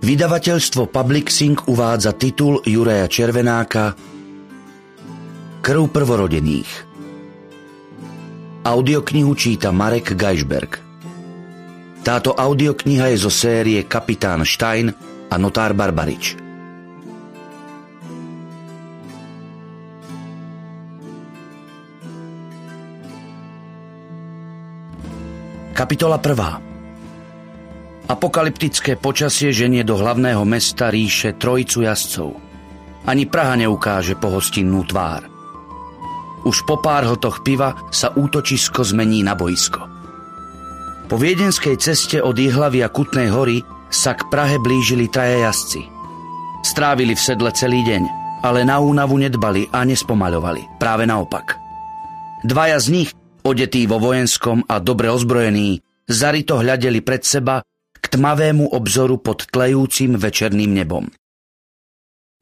Vydavateľstvo 0.00 0.88
Publixing 0.88 1.68
uvádza 1.68 2.16
titul 2.16 2.64
Juraja 2.64 3.04
Červenáka 3.04 3.92
Krv 5.60 5.92
prvorodených. 5.92 6.72
Audioknihu 8.64 9.32
číta 9.36 9.68
Marek 9.68 10.16
Geisberg. 10.16 10.80
Táto 12.00 12.32
audiokniha 12.32 13.12
je 13.12 13.18
zo 13.20 13.28
série 13.28 13.84
Kapitán 13.84 14.40
Stein 14.48 14.88
a 15.28 15.36
Notár 15.36 15.76
Barbarič. 15.76 16.32
Kapitola 25.76 26.16
1. 26.16 26.69
Apokalyptické 28.10 28.98
počasie 28.98 29.54
ženie 29.54 29.86
do 29.86 29.94
hlavného 29.94 30.42
mesta 30.42 30.90
ríše 30.90 31.38
trojicu 31.38 31.86
jazdcov. 31.86 32.34
Ani 33.06 33.22
Praha 33.22 33.54
neukáže 33.54 34.18
pohostinnú 34.18 34.82
tvár. 34.82 35.30
Už 36.42 36.66
po 36.66 36.82
pár 36.82 37.06
hltoch 37.06 37.46
piva 37.46 37.78
sa 37.94 38.10
útočisko 38.10 38.82
zmení 38.82 39.22
na 39.22 39.38
boisko. 39.38 39.86
Po 41.06 41.14
viedenskej 41.14 41.78
ceste 41.78 42.18
od 42.18 42.34
Jihlavy 42.34 42.82
a 42.82 42.90
Kutnej 42.90 43.30
hory 43.30 43.62
sa 43.94 44.18
k 44.18 44.26
Prahe 44.26 44.58
blížili 44.58 45.06
traje 45.06 45.46
jazdci. 45.46 45.82
Strávili 46.66 47.14
v 47.14 47.22
sedle 47.22 47.54
celý 47.54 47.86
deň, 47.86 48.02
ale 48.42 48.66
na 48.66 48.82
únavu 48.82 49.22
nedbali 49.22 49.70
a 49.70 49.86
nespomaľovali. 49.86 50.82
Práve 50.82 51.06
naopak. 51.06 51.54
Dvaja 52.42 52.82
z 52.82 52.88
nich, 52.90 53.10
odetí 53.46 53.86
vo 53.86 54.02
vojenskom 54.02 54.66
a 54.66 54.82
dobre 54.82 55.06
ozbrojení, 55.14 55.78
zarito 56.10 56.58
hľadeli 56.58 57.06
pred 57.06 57.22
seba 57.22 57.62
tmavému 58.10 58.74
obzoru 58.74 59.22
pod 59.22 59.46
tlejúcim 59.48 60.18
večerným 60.18 60.74
nebom. 60.74 61.06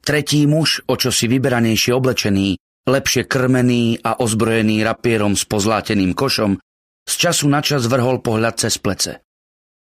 Tretí 0.01 0.49
muž, 0.49 0.81
o 0.89 0.97
čosi 0.97 1.29
vyberanejšie 1.29 1.93
oblečený, 1.93 2.57
lepšie 2.89 3.29
krmený 3.29 4.01
a 4.01 4.17
ozbrojený 4.17 4.81
rapierom 4.81 5.37
s 5.37 5.45
pozláteným 5.45 6.17
košom, 6.17 6.57
z 7.05 7.13
času 7.13 7.45
na 7.45 7.61
čas 7.61 7.85
vrhol 7.85 8.21
pohľad 8.25 8.65
cez 8.65 8.81
plece. 8.81 9.21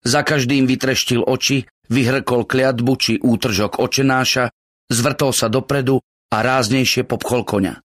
Za 0.05 0.21
každým 0.21 0.69
vytreštil 0.69 1.25
oči, 1.25 1.65
vyhrkol 1.91 2.45
kliatbu 2.45 2.93
či 2.95 3.13
útržok 3.19 3.81
očenáša, 3.81 4.53
zvrtol 4.87 5.31
sa 5.33 5.49
dopredu 5.49 5.99
a 6.29 6.37
ráznejšie 6.45 7.03
popchol 7.03 7.43
koňa. 7.43 7.81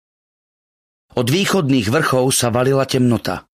Od 1.16 1.26
východných 1.26 1.90
vrchov 1.90 2.30
sa 2.36 2.54
valila 2.54 2.86
temnota. 2.86 3.50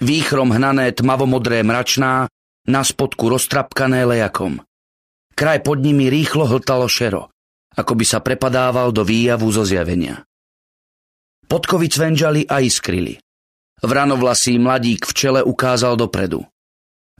Výchrom 0.00 0.50
hnané 0.50 0.90
tmavomodré 0.96 1.60
mračná 1.62 2.26
na 2.64 2.80
spodku 2.80 3.28
roztrapkané 3.28 4.04
lejakom. 4.08 4.60
Kraj 5.34 5.66
pod 5.66 5.82
nimi 5.82 6.08
rýchlo 6.08 6.46
hltalo 6.46 6.86
šero, 6.86 7.28
ako 7.74 7.92
by 7.98 8.04
sa 8.06 8.22
prepadával 8.22 8.94
do 8.94 9.02
výjavu 9.02 9.50
zo 9.50 9.66
zjavenia. 9.66 10.22
Podkovy 11.44 11.90
cvenžali 11.92 12.48
a 12.48 12.64
iskrili. 12.64 13.20
Vranovlasý 13.84 14.56
mladík 14.56 15.04
v 15.04 15.12
čele 15.12 15.40
ukázal 15.44 15.98
dopredu. 16.00 16.40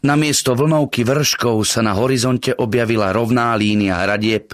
Namiesto 0.04 0.52
vlnovky 0.52 1.04
vrškov 1.04 1.64
sa 1.64 1.80
na 1.80 1.96
horizonte 1.96 2.52
objavila 2.52 3.12
rovná 3.12 3.52
línia 3.56 4.00
hradieb, 4.04 4.52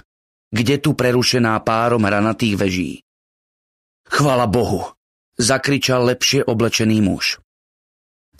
kde 0.51 0.75
tu 0.79 0.95
prerušená 0.95 1.55
párom 1.63 2.03
hranatých 2.03 2.55
veží. 2.59 2.91
Chvala 4.07 4.47
Bohu, 4.47 4.91
zakričal 5.39 6.07
lepšie 6.07 6.43
oblečený 6.43 6.99
muž. 6.99 7.39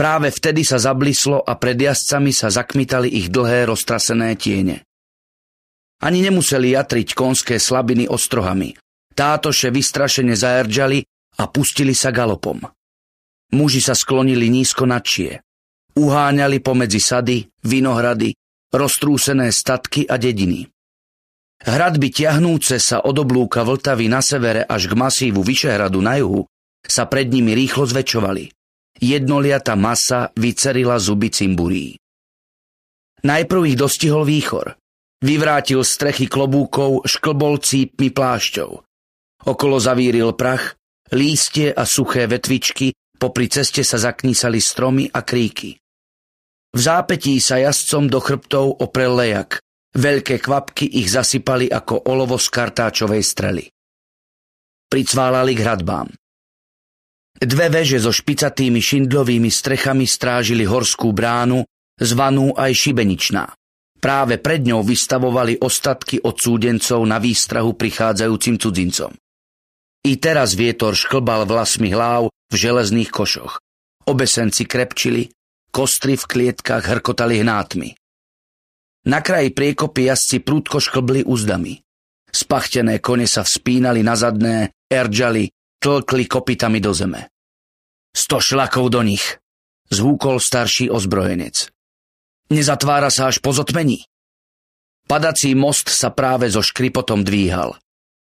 Práve 0.01 0.33
vtedy 0.33 0.65
sa 0.65 0.81
zablislo 0.81 1.45
a 1.45 1.53
pred 1.61 1.77
jazdcami 1.77 2.33
sa 2.33 2.49
zakmitali 2.49 3.05
ich 3.05 3.29
dlhé 3.29 3.69
roztrasené 3.69 4.33
tiene. 4.33 4.81
Ani 6.01 6.25
nemuseli 6.25 6.73
jatriť 6.73 7.13
konské 7.13 7.61
slabiny 7.61 8.09
ostrohami. 8.09 8.73
Tátoše 9.13 9.69
vystrašene 9.69 10.33
zaerdžali 10.33 11.05
a 11.37 11.45
pustili 11.45 11.93
sa 11.93 12.09
galopom. 12.09 12.65
Muži 13.53 13.77
sa 13.77 13.93
sklonili 13.93 14.49
nízko 14.49 14.89
nadšie. 14.89 15.45
Uháňali 15.93 16.57
pomedzi 16.65 16.97
sady, 16.97 17.45
vinohrady, 17.61 18.33
roztrúsené 18.73 19.53
statky 19.53 20.09
a 20.09 20.17
dediny. 20.17 20.65
Hradby 21.61 22.09
ťahnúce 22.09 22.81
sa 22.81 23.05
od 23.05 23.21
oblúka 23.21 23.61
Vltavy 23.61 24.09
na 24.09 24.25
severe 24.25 24.65
až 24.65 24.89
k 24.89 24.97
masívu 24.97 25.45
Vyšehradu 25.45 26.01
na 26.01 26.17
juhu 26.17 26.49
sa 26.81 27.05
pred 27.05 27.29
nimi 27.29 27.53
rýchlo 27.53 27.85
zväčšovali. 27.85 28.60
Jednoliata 29.01 29.73
masa 29.73 30.29
vycerila 30.37 31.01
zuby 31.01 31.33
cimburí. 31.33 31.97
Najprv 33.25 33.61
ich 33.73 33.77
dostihol 33.77 34.29
výchor. 34.29 34.77
Vyvrátil 35.21 35.81
strechy 35.81 36.29
klobúkov, 36.29 37.09
šklbol 37.09 37.61
cípmi 37.61 38.13
plášťov. 38.13 38.85
Okolo 39.41 39.77
zavíril 39.81 40.37
prach, 40.37 40.77
lístie 41.13 41.73
a 41.73 41.85
suché 41.85 42.29
vetvičky, 42.29 42.93
popri 43.17 43.49
ceste 43.49 43.81
sa 43.81 43.97
zaknísali 43.97 44.61
stromy 44.61 45.09
a 45.09 45.25
kríky. 45.25 45.77
V 46.71 46.79
zápetí 46.79 47.41
sa 47.41 47.57
jazdcom 47.57 48.05
do 48.05 48.21
chrbtov 48.21 48.85
oprel 48.85 49.17
lejak. 49.17 49.61
Veľké 49.91 50.39
kvapky 50.39 50.87
ich 50.87 51.09
zasypali 51.09 51.67
ako 51.67 52.05
olovo 52.07 52.39
z 52.39 52.47
kartáčovej 52.47 53.23
strely. 53.25 53.65
Pricválali 54.87 55.51
k 55.57 55.63
hradbám. 55.67 56.20
Dve 57.41 57.73
veže 57.73 57.97
so 57.97 58.13
špicatými 58.13 58.77
šindlovými 58.77 59.49
strechami 59.49 60.05
strážili 60.05 60.61
horskú 60.61 61.09
bránu, 61.09 61.65
zvanú 61.97 62.53
aj 62.53 62.69
šibeničná. 62.69 63.49
Práve 63.97 64.37
pred 64.37 64.61
ňou 64.61 64.85
vystavovali 64.85 65.57
ostatky 65.57 66.21
odsúdencov 66.21 67.01
na 67.01 67.17
výstrahu 67.17 67.73
prichádzajúcim 67.73 68.61
cudzincom. 68.61 69.13
I 70.05 70.17
teraz 70.17 70.53
vietor 70.53 70.93
šklbal 70.93 71.49
vlasmi 71.49 71.89
hlav 71.93 72.29
v 72.29 72.55
železných 72.57 73.09
košoch. 73.09 73.61
Obesenci 74.05 74.65
krepčili, 74.65 75.29
kostry 75.69 76.17
v 76.17 76.25
klietkách 76.25 76.89
hrkotali 76.93 77.41
hnátmi. 77.41 77.93
Na 79.05 79.21
kraji 79.21 79.49
priekopy 79.53 80.13
jazdci 80.13 80.45
prúdko 80.45 80.77
šklbli 80.77 81.25
úzdami. 81.25 81.81
Spachtené 82.29 83.01
kone 83.01 83.25
sa 83.25 83.41
vzpínali 83.41 84.05
na 84.05 84.13
zadné, 84.13 84.73
erdžali, 84.89 85.49
tlkli 85.81 86.29
kopitami 86.29 86.77
do 86.77 86.93
zeme. 86.93 87.33
Sto 88.13 88.37
šlakov 88.37 88.93
do 88.93 89.01
nich, 89.01 89.41
zhúkol 89.89 90.37
starší 90.37 90.93
ozbrojenec. 90.93 91.73
Nezatvára 92.53 93.09
sa 93.09 93.33
až 93.33 93.41
po 93.41 93.49
zotmení. 93.55 94.05
Padací 95.09 95.57
most 95.57 95.89
sa 95.89 96.13
práve 96.13 96.47
so 96.47 96.61
škripotom 96.61 97.25
dvíhal. 97.25 97.75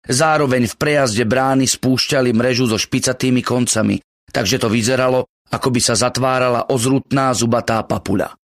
Zároveň 0.02 0.66
v 0.66 0.74
prejazde 0.74 1.22
brány 1.22 1.68
spúšťali 1.68 2.34
mrežu 2.34 2.66
so 2.66 2.74
špicatými 2.74 3.44
koncami, 3.44 4.02
takže 4.34 4.58
to 4.58 4.66
vyzeralo, 4.66 5.30
ako 5.52 5.68
by 5.70 5.80
sa 5.82 5.94
zatvárala 5.94 6.66
ozrutná 6.72 7.30
zubatá 7.36 7.78
papuľa. 7.86 8.34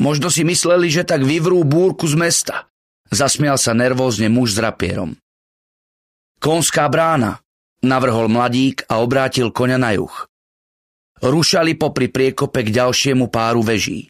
Možno 0.00 0.30
si 0.32 0.42
mysleli, 0.42 0.90
že 0.90 1.06
tak 1.06 1.22
vyvrú 1.22 1.62
búrku 1.66 2.06
z 2.08 2.16
mesta. 2.18 2.66
Zasmial 3.10 3.58
sa 3.58 3.74
nervózne 3.74 4.30
muž 4.30 4.54
s 4.54 4.62
rapierom. 4.62 5.18
Konská 6.38 6.86
brána, 6.86 7.42
navrhol 7.84 8.28
mladík 8.28 8.88
a 8.88 9.00
obrátil 9.00 9.52
koňa 9.52 9.78
na 9.80 9.96
juh. 9.96 10.14
Rušali 11.20 11.76
popri 11.76 12.08
priekope 12.08 12.64
k 12.64 12.70
ďalšiemu 12.80 13.28
páru 13.28 13.60
veží. 13.60 14.08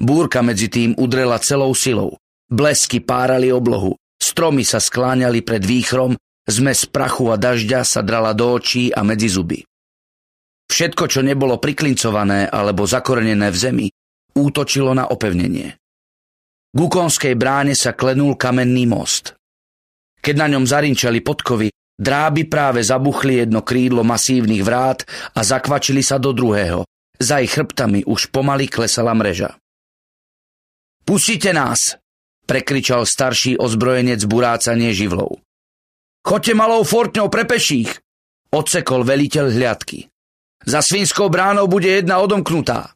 Búrka 0.00 0.40
medzi 0.40 0.72
tým 0.72 0.96
udrela 0.96 1.36
celou 1.36 1.76
silou. 1.76 2.16
Blesky 2.48 3.04
párali 3.04 3.52
oblohu, 3.52 3.96
stromy 4.16 4.64
sa 4.64 4.80
skláňali 4.80 5.44
pred 5.44 5.60
výchrom, 5.60 6.16
zmes 6.48 6.88
prachu 6.88 7.32
a 7.32 7.36
dažďa 7.36 7.84
sa 7.84 8.00
drala 8.00 8.32
do 8.32 8.56
očí 8.56 8.88
a 8.92 9.04
medzi 9.04 9.28
zuby. 9.28 9.60
Všetko, 10.72 11.04
čo 11.04 11.20
nebolo 11.20 11.60
priklincované 11.60 12.48
alebo 12.48 12.88
zakorenené 12.88 13.52
v 13.52 13.56
zemi, 13.56 13.86
útočilo 14.32 14.96
na 14.96 15.12
opevnenie. 15.12 15.76
K 16.72 16.78
Ukonskej 16.80 17.36
bráne 17.36 17.76
sa 17.76 17.92
klenul 17.92 18.40
kamenný 18.40 18.88
most. 18.88 19.36
Keď 20.24 20.34
na 20.40 20.48
ňom 20.48 20.64
zarinčali 20.64 21.20
podkovy, 21.20 21.68
Dráby 22.00 22.48
práve 22.48 22.80
zabuchli 22.80 23.44
jedno 23.44 23.60
krídlo 23.60 24.02
masívnych 24.02 24.64
vrát 24.64 25.04
a 25.36 25.40
zakvačili 25.44 26.00
sa 26.00 26.16
do 26.16 26.32
druhého. 26.32 26.88
Za 27.20 27.38
ich 27.38 27.54
chrbtami 27.54 28.02
už 28.08 28.32
pomaly 28.32 28.66
klesala 28.66 29.14
mreža. 29.14 29.54
Pustite 31.02 31.52
nás! 31.52 31.98
prekričal 32.42 33.06
starší 33.06 33.56
ozbrojenec 33.56 34.20
burácanie 34.26 34.90
živlov. 34.90 35.38
Choďte 36.26 36.52
malou 36.58 36.82
fortňou 36.82 37.30
pre 37.30 37.46
peších! 37.46 38.02
odsekol 38.52 39.02
veliteľ 39.02 39.48
hliadky. 39.48 40.12
Za 40.62 40.84
svinskou 40.84 41.32
bránou 41.32 41.66
bude 41.66 41.88
jedna 41.88 42.20
odomknutá. 42.20 42.92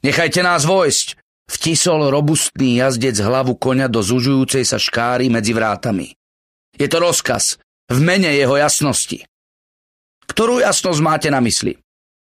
Nechajte 0.00 0.40
nás 0.40 0.64
vojsť, 0.64 1.20
vtisol 1.46 2.08
robustný 2.08 2.80
jazdec 2.80 3.20
hlavu 3.20 3.54
koňa 3.54 3.86
do 3.92 4.00
zužujúcej 4.00 4.64
sa 4.64 4.80
škáry 4.80 5.28
medzi 5.28 5.52
vrátami. 5.52 6.16
Je 6.74 6.88
to 6.88 6.98
rozkaz, 6.98 7.60
v 7.88 7.98
mene 8.04 8.30
jeho 8.36 8.56
jasnosti. 8.60 9.24
Ktorú 10.28 10.60
jasnosť 10.60 11.00
máte 11.00 11.28
na 11.32 11.40
mysli? 11.40 11.74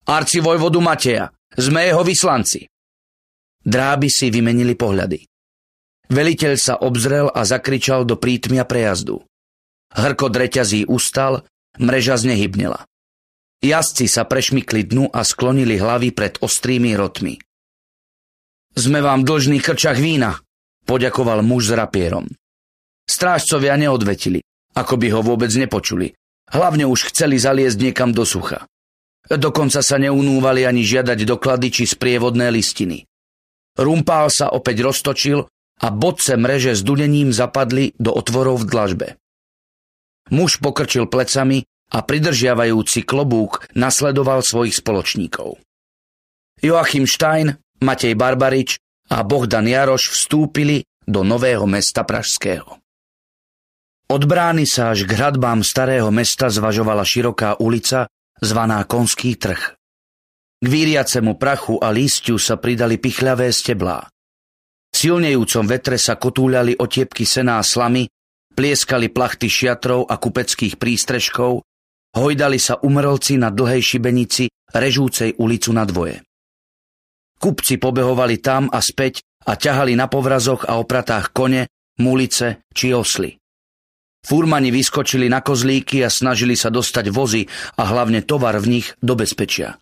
Arci 0.08 0.40
vojvodu 0.42 0.80
Mateja, 0.82 1.30
sme 1.54 1.86
jeho 1.86 2.02
vyslanci. 2.02 2.66
Dráby 3.62 4.08
si 4.10 4.32
vymenili 4.32 4.74
pohľady. 4.74 5.22
Veliteľ 6.10 6.52
sa 6.58 6.74
obzrel 6.82 7.30
a 7.30 7.46
zakričal 7.46 8.02
do 8.02 8.18
prítmia 8.18 8.66
prejazdu. 8.66 9.22
Hrko 9.92 10.32
reťazí 10.32 10.88
ustal, 10.88 11.46
mreža 11.78 12.18
znehybnela. 12.18 12.84
Jazdci 13.62 14.10
sa 14.10 14.26
prešmykli 14.26 14.90
dnu 14.90 15.06
a 15.14 15.22
sklonili 15.22 15.78
hlavy 15.78 16.10
pred 16.10 16.34
ostrými 16.42 16.98
rotmi. 16.98 17.38
Sme 18.74 18.98
vám 19.04 19.22
dlžný 19.22 19.62
krčach 19.62 20.00
vína, 20.00 20.42
poďakoval 20.88 21.44
muž 21.46 21.70
s 21.70 21.72
rapierom. 21.76 22.26
Strážcovia 23.06 23.78
neodvetili, 23.78 24.42
ako 24.72 24.94
by 24.96 25.08
ho 25.12 25.20
vôbec 25.20 25.52
nepočuli. 25.52 26.12
Hlavne 26.52 26.84
už 26.84 27.12
chceli 27.12 27.40
zaliesť 27.40 27.78
niekam 27.80 28.12
do 28.12 28.28
sucha. 28.28 28.68
Dokonca 29.28 29.80
sa 29.80 29.96
neunúvali 29.96 30.66
ani 30.66 30.82
žiadať 30.82 31.24
doklady 31.24 31.68
či 31.70 31.84
sprievodné 31.88 32.50
listiny. 32.52 33.06
Rumpál 33.78 34.28
sa 34.28 34.52
opäť 34.52 34.84
roztočil 34.84 35.48
a 35.80 35.86
bodce 35.88 36.36
mreže 36.36 36.76
s 36.76 36.84
dunením 36.84 37.32
zapadli 37.32 37.96
do 37.96 38.12
otvorov 38.12 38.66
v 38.66 38.68
dlažbe. 38.68 39.08
Muž 40.28 40.60
pokrčil 40.60 41.08
plecami 41.08 41.64
a 41.92 42.04
pridržiavajúci 42.04 43.04
klobúk 43.04 43.68
nasledoval 43.72 44.44
svojich 44.44 44.76
spoločníkov. 44.76 45.56
Joachim 46.60 47.08
Stein, 47.08 47.58
Matej 47.82 48.14
Barbarič 48.14 48.78
a 49.10 49.24
Bohdan 49.26 49.66
Jaroš 49.66 50.14
vstúpili 50.14 50.84
do 51.02 51.26
nového 51.26 51.66
mesta 51.66 52.06
Pražského. 52.06 52.81
Od 54.12 54.28
brány 54.28 54.68
sa 54.68 54.92
až 54.92 55.08
k 55.08 55.16
hradbám 55.16 55.64
starého 55.64 56.12
mesta 56.12 56.52
zvažovala 56.52 57.00
široká 57.00 57.56
ulica, 57.64 58.12
zvaná 58.44 58.84
Konský 58.84 59.40
trh. 59.40 59.72
K 60.60 60.66
víriacemu 60.68 61.40
prachu 61.40 61.80
a 61.80 61.88
lístiu 61.88 62.36
sa 62.36 62.60
pridali 62.60 63.00
pichľavé 63.00 63.48
steblá. 63.48 64.04
V 64.92 64.96
silnejúcom 65.00 65.64
vetre 65.64 65.96
sa 65.96 66.20
kotúľali 66.20 66.76
otiepky 66.76 67.24
sená 67.24 67.56
slamy, 67.64 68.04
plieskali 68.52 69.08
plachty 69.08 69.48
šiatrov 69.48 70.04
a 70.04 70.20
kupeckých 70.20 70.76
prístrežkov, 70.76 71.64
Hojdali 72.12 72.60
sa 72.60 72.76
umrlci 72.76 73.40
na 73.40 73.48
dlhej 73.48 73.80
šibenici, 73.80 74.52
režúcej 74.68 75.32
ulicu 75.40 75.72
na 75.72 75.88
dvoje. 75.88 76.20
Kupci 77.40 77.80
pobehovali 77.80 78.36
tam 78.36 78.68
a 78.68 78.84
späť 78.84 79.24
a 79.48 79.56
ťahali 79.56 79.96
na 79.96 80.12
povrazoch 80.12 80.68
a 80.68 80.76
opratách 80.76 81.32
kone, 81.32 81.72
mulice 82.04 82.68
či 82.76 82.92
osly. 82.92 83.41
Fúrmani 84.22 84.70
vyskočili 84.70 85.26
na 85.26 85.42
kozlíky 85.42 86.06
a 86.06 86.08
snažili 86.10 86.54
sa 86.54 86.70
dostať 86.70 87.10
vozy 87.10 87.42
a 87.74 87.82
hlavne 87.90 88.22
tovar 88.22 88.58
v 88.62 88.78
nich 88.78 88.94
do 89.02 89.18
bezpečia. 89.18 89.78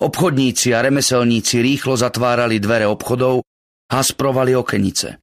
Obchodníci 0.00 0.72
a 0.72 0.80
remeselníci 0.80 1.60
rýchlo 1.60 1.98
zatvárali 1.98 2.62
dvere 2.62 2.88
obchodov, 2.88 3.44
hasprovali 3.92 4.56
okenice. 4.56 5.20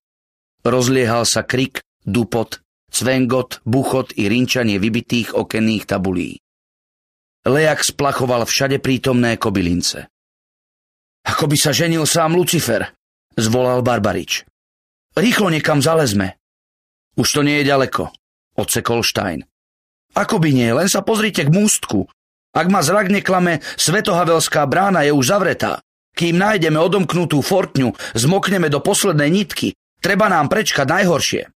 Rozliehal 0.62 1.26
sa 1.26 1.42
krik, 1.42 1.82
dupot 2.06 2.62
cvengot, 2.96 3.60
buchot 3.68 4.16
i 4.16 4.32
rinčanie 4.32 4.80
vybitých 4.80 5.36
okenných 5.36 5.84
tabulí. 5.84 6.40
Lejak 7.44 7.84
splachoval 7.84 8.48
všade 8.48 8.80
prítomné 8.80 9.36
kobylince. 9.36 10.08
Ako 11.28 11.52
by 11.52 11.58
sa 11.60 11.76
ženil 11.76 12.08
sám 12.08 12.40
Lucifer, 12.40 12.96
zvolal 13.36 13.84
Barbarič. 13.84 14.48
Rýchlo 15.20 15.52
niekam 15.52 15.84
zalezme. 15.84 16.40
Už 17.20 17.28
to 17.36 17.42
nie 17.44 17.62
je 17.62 17.70
ďaleko, 17.70 18.12
odsekol 18.56 19.04
Stein. 19.04 19.44
Ako 20.16 20.40
by 20.40 20.50
nie, 20.56 20.72
len 20.72 20.88
sa 20.88 21.04
pozrite 21.04 21.44
k 21.44 21.52
mústku. 21.52 22.08
Ak 22.56 22.72
ma 22.72 22.80
zrak 22.80 23.12
neklame, 23.12 23.60
svetohavelská 23.76 24.64
brána 24.64 25.04
je 25.04 25.12
už 25.12 25.28
zavretá. 25.28 25.84
Kým 26.16 26.40
nájdeme 26.40 26.80
odomknutú 26.80 27.44
fortňu, 27.44 27.92
zmokneme 28.16 28.72
do 28.72 28.80
poslednej 28.80 29.28
nitky. 29.28 29.76
Treba 30.00 30.32
nám 30.32 30.48
prečkať 30.48 30.88
najhoršie. 30.88 31.52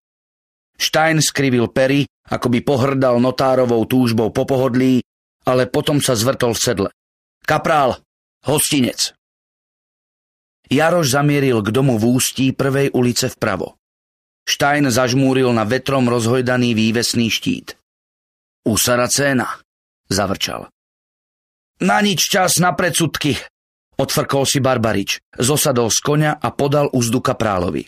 Stein 0.75 1.23
skrivil 1.23 1.71
pery, 1.71 2.03
ako 2.27 2.51
by 2.51 2.59
pohrdal 2.59 3.23
notárovou 3.23 3.87
túžbou 3.87 4.35
po 4.35 4.43
pohodlí, 4.43 4.99
ale 5.47 5.71
potom 5.71 6.03
sa 6.03 6.19
zvrtol 6.19 6.51
v 6.51 6.59
sedle. 6.59 6.89
Kaprál, 7.47 8.03
hostinec. 8.43 9.15
Jaroš 10.67 11.15
zamieril 11.15 11.63
k 11.63 11.71
domu 11.71 11.95
v 11.95 12.19
ústí 12.19 12.51
prvej 12.51 12.91
ulice 12.91 13.31
vpravo. 13.31 13.78
Stein 14.49 14.89
zažmúril 14.89 15.53
na 15.53 15.61
vetrom 15.61 16.09
rozhojdaný 16.09 16.73
vývesný 16.73 17.29
štít. 17.29 17.77
U 18.65 18.73
Saracéna, 18.73 19.61
zavrčal. 20.09 20.73
Na 21.85 22.01
nič 22.01 22.25
čas 22.25 22.57
na 22.57 22.73
predsudky, 22.73 23.37
odfrkol 24.01 24.49
si 24.49 24.57
Barbarič, 24.57 25.21
zosadol 25.37 25.93
z 25.93 25.99
konia 26.01 26.33
a 26.33 26.49
podal 26.49 26.89
úzdu 26.89 27.21
kaprálovi. 27.21 27.85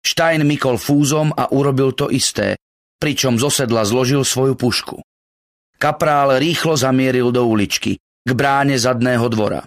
Stein 0.00 0.46
mykol 0.46 0.78
fúzom 0.78 1.34
a 1.34 1.50
urobil 1.50 1.90
to 1.92 2.06
isté, 2.06 2.54
pričom 3.02 3.36
zo 3.36 3.50
sedla 3.50 3.82
zložil 3.82 4.22
svoju 4.22 4.54
pušku. 4.54 5.02
Kaprál 5.74 6.38
rýchlo 6.38 6.78
zamieril 6.78 7.34
do 7.34 7.44
uličky, 7.50 7.98
k 7.98 8.30
bráne 8.30 8.78
zadného 8.78 9.26
dvora. 9.26 9.66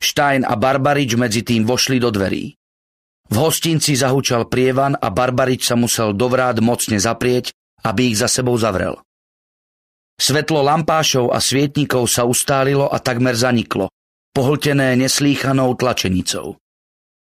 Stein 0.00 0.48
a 0.48 0.56
Barbarič 0.56 1.14
medzi 1.14 1.44
tým 1.44 1.68
vošli 1.68 2.00
do 2.00 2.08
dverí. 2.08 2.56
V 3.32 3.36
hostinci 3.40 3.96
zahučal 3.96 4.44
prievan 4.52 4.92
a 4.92 5.08
Barbarič 5.08 5.64
sa 5.64 5.72
musel 5.72 6.12
dovrát 6.12 6.60
mocne 6.60 7.00
zaprieť, 7.00 7.56
aby 7.80 8.12
ich 8.12 8.20
za 8.20 8.28
sebou 8.28 8.60
zavrel. 8.60 9.00
Svetlo 10.20 10.60
lampášov 10.60 11.32
a 11.32 11.40
svietnikov 11.40 12.12
sa 12.12 12.28
ustálilo 12.28 12.92
a 12.92 13.00
takmer 13.00 13.32
zaniklo, 13.32 13.88
pohltené 14.36 14.92
neslýchanou 15.00 15.72
tlačenicou. 15.80 16.60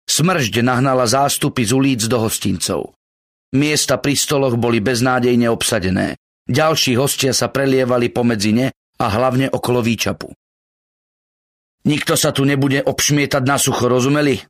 Smržď 0.04 0.60
nahnala 0.60 1.08
zástupy 1.08 1.64
z 1.64 1.72
ulic 1.72 2.04
do 2.12 2.20
hostincov. 2.20 2.92
Miesta 3.56 3.96
pri 3.96 4.20
stoloch 4.20 4.60
boli 4.60 4.84
beznádejne 4.84 5.48
obsadené. 5.48 6.20
Ďalší 6.44 7.00
hostia 7.00 7.32
sa 7.32 7.48
prelievali 7.48 8.12
pomedzi 8.12 8.52
ne 8.52 8.68
a 9.00 9.06
hlavne 9.08 9.48
okolo 9.48 9.80
výčapu. 9.80 10.28
Nikto 11.88 12.20
sa 12.20 12.36
tu 12.36 12.44
nebude 12.44 12.84
obšmietať 12.84 13.44
na 13.48 13.56
sucho, 13.56 13.88
rozumeli? 13.88 14.44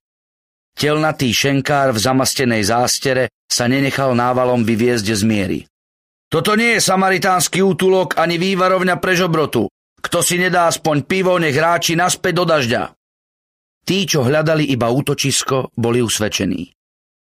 Telnatý 0.78 1.30
šenkár 1.36 1.94
v 1.94 2.00
zamastenej 2.00 2.64
zástere 2.66 3.30
sa 3.46 3.68
nenechal 3.68 4.16
návalom 4.16 4.64
vyviezť 4.64 5.08
z 5.12 5.24
miery. 5.28 5.60
Toto 6.32 6.56
nie 6.56 6.80
je 6.80 6.88
samaritánsky 6.88 7.60
útulok 7.60 8.16
ani 8.16 8.40
vývarovňa 8.40 8.96
pre 9.04 9.14
žobrotu. 9.20 9.68
Kto 10.02 10.24
si 10.24 10.40
nedá 10.40 10.72
aspoň 10.72 11.04
pivo, 11.04 11.36
nech 11.38 11.54
hráči 11.54 11.94
naspäť 11.94 12.34
do 12.42 12.46
dažďa. 12.48 12.84
Tí, 13.84 14.08
čo 14.08 14.24
hľadali 14.24 14.72
iba 14.72 14.88
útočisko, 14.88 15.76
boli 15.76 16.00
usvedčení. 16.00 16.72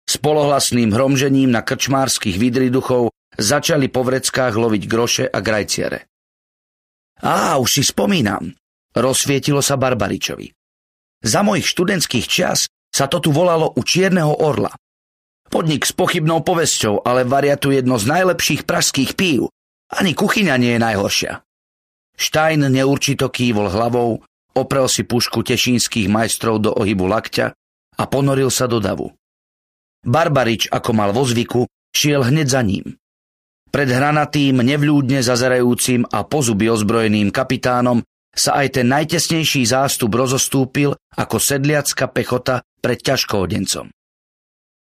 S 0.06 0.16
polohlasným 0.22 0.94
hromžením 0.94 1.50
na 1.50 1.66
krčmárskych 1.66 2.38
vidriduchov 2.38 3.10
začali 3.36 3.90
po 3.90 4.06
vreckách 4.06 4.54
loviť 4.58 4.84
groše 4.86 5.26
a 5.26 5.38
grajciere. 5.42 6.06
Á, 7.20 7.60
už 7.60 7.70
si 7.80 7.84
spomínam, 7.84 8.54
rozsvietilo 8.96 9.60
sa 9.60 9.76
Barbaričovi. 9.76 10.48
Za 11.20 11.44
mojich 11.44 11.68
študentských 11.68 12.28
čas 12.32 12.72
sa 13.00 13.08
to 13.08 13.24
tu 13.24 13.32
volalo 13.32 13.72
u 13.72 13.82
Čierneho 13.88 14.44
orla. 14.44 14.76
Podnik 15.48 15.88
s 15.88 15.96
pochybnou 15.96 16.44
povesťou, 16.44 17.08
ale 17.08 17.24
varia 17.24 17.56
tu 17.56 17.72
jedno 17.72 17.96
z 17.96 18.12
najlepších 18.12 18.68
pražských 18.68 19.16
pív. 19.16 19.48
Ani 19.88 20.12
kuchyňa 20.12 20.60
nie 20.60 20.76
je 20.76 20.84
najhoršia. 20.84 21.34
Stein 22.20 22.68
neurčito 22.68 23.32
kývol 23.32 23.72
hlavou 23.72 24.20
Oprel 24.60 24.92
si 24.92 25.08
pušku 25.08 25.46
tešínskych 25.46 26.12
majstrov 26.12 26.60
do 26.60 26.74
ohybu 26.74 27.06
lakťa 27.08 27.48
a 27.96 28.04
ponoril 28.10 28.52
sa 28.52 28.68
do 28.68 28.84
davu. 28.84 29.14
Barbarič, 30.04 30.68
ako 30.68 30.92
mal 30.92 31.16
vo 31.16 31.24
zvyku, 31.24 31.64
šiel 31.96 32.28
hneď 32.28 32.48
za 32.50 32.62
ním. 32.66 32.98
Pred 33.70 33.90
hranatým, 33.94 34.60
nevľúdne 34.60 35.22
zazerajúcim 35.22 36.04
a 36.10 36.26
pozuby 36.26 36.68
ozbrojeným 36.68 37.30
kapitánom 37.30 38.02
sa 38.34 38.58
aj 38.60 38.82
ten 38.82 38.88
najtesnejší 38.90 39.64
zástup 39.70 40.10
rozostúpil 40.18 40.98
ako 41.14 41.38
sedliacka 41.38 42.10
pechota 42.10 42.66
pred 42.80 43.00
ťažkoodencom. 43.00 43.92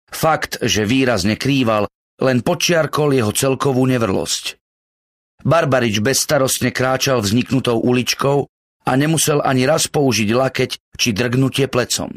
Fakt, 0.10 0.60
že 0.60 0.84
výrazne 0.86 1.40
krýval, 1.40 1.88
len 2.20 2.44
počiarkol 2.44 3.16
jeho 3.16 3.32
celkovú 3.32 3.88
nevrlosť. 3.88 4.60
Barbarič 5.40 6.04
bezstarostne 6.04 6.76
kráčal 6.76 7.24
vzniknutou 7.24 7.80
uličkou 7.80 8.38
a 8.84 8.92
nemusel 9.00 9.40
ani 9.40 9.64
raz 9.64 9.88
použiť 9.88 10.30
lakeť 10.36 10.72
či 11.00 11.16
drgnutie 11.16 11.72
plecom. 11.72 12.12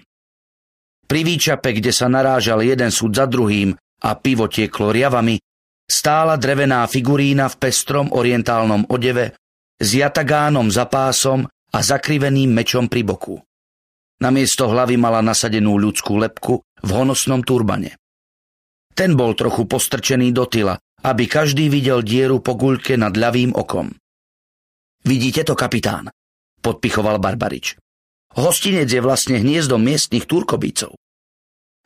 Pri 1.07 1.21
výčape, 1.23 1.77
kde 1.77 1.93
sa 1.95 2.11
narážal 2.11 2.65
jeden 2.67 2.91
súd 2.91 3.15
za 3.15 3.29
druhým 3.29 3.77
a 4.03 4.11
pivo 4.19 4.51
tieklo 4.51 4.91
riavami, 4.91 5.39
stála 5.87 6.41
drevená 6.41 6.89
figurína 6.89 7.47
v 7.53 7.59
pestrom 7.61 8.11
orientálnom 8.11 8.89
odeve 8.91 9.39
s 9.79 9.89
jatagánom 9.93 10.73
za 10.73 10.89
pásom 10.89 11.47
a 11.47 11.79
zakriveným 11.79 12.51
mečom 12.51 12.89
pri 12.89 13.03
boku. 13.07 13.37
Namiesto 14.23 14.71
hlavy 14.71 14.95
mala 14.95 15.19
nasadenú 15.19 15.83
ľudskú 15.83 16.15
lepku 16.23 16.63
v 16.63 16.91
honosnom 16.95 17.43
turbane. 17.43 17.99
Ten 18.95 19.19
bol 19.19 19.35
trochu 19.35 19.67
postrčený 19.67 20.31
do 20.31 20.47
tyla, 20.47 20.79
aby 21.03 21.27
každý 21.27 21.67
videl 21.67 22.07
dieru 22.07 22.39
po 22.39 22.55
guľke 22.55 22.95
nad 22.95 23.11
ľavým 23.19 23.51
okom. 23.59 23.91
Vidíte 25.03 25.43
to, 25.43 25.59
kapitán? 25.59 26.07
podpichoval 26.63 27.19
Barbarič. 27.19 27.75
Hostinec 28.39 28.87
je 28.87 29.03
vlastne 29.03 29.43
hniezdom 29.43 29.83
miestnych 29.83 30.31
turkobícov. 30.31 30.95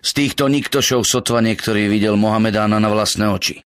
Z 0.05 0.11
týchto 0.13 0.53
niktošov 0.53 1.03
sotva 1.09 1.41
niektorý 1.41 1.89
videl 1.89 2.21
Mohamedána 2.21 2.77
na 2.77 2.93
vlastné 2.93 3.27
oči. 3.33 3.65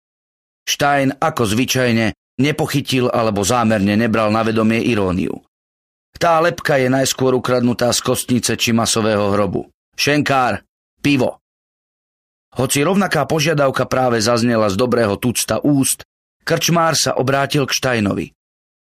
Stein, 0.67 1.15
ako 1.15 1.47
zvyčajne, 1.47 2.13
nepochytil 2.43 3.09
alebo 3.09 3.47
zámerne 3.47 3.95
nebral 3.95 4.35
na 4.35 4.43
vedomie 4.43 4.83
iróniu. 4.83 5.47
Tá 6.17 6.41
lepka 6.41 6.81
je 6.81 6.89
najskôr 6.89 7.37
ukradnutá 7.37 7.93
z 7.93 8.01
kostnice 8.01 8.57
či 8.57 8.73
masového 8.73 9.37
hrobu. 9.37 9.69
Šenkár, 9.97 10.65
pivo. 11.05 11.45
Hoci 12.57 12.81
rovnaká 12.81 13.29
požiadavka 13.29 13.85
práve 13.85 14.25
zaznela 14.25 14.73
z 14.73 14.81
dobrého 14.81 15.21
tucta 15.21 15.61
úst, 15.61 16.09
krčmár 16.41 16.97
sa 16.97 17.21
obrátil 17.21 17.69
k 17.69 17.77
Štajnovi. 17.77 18.27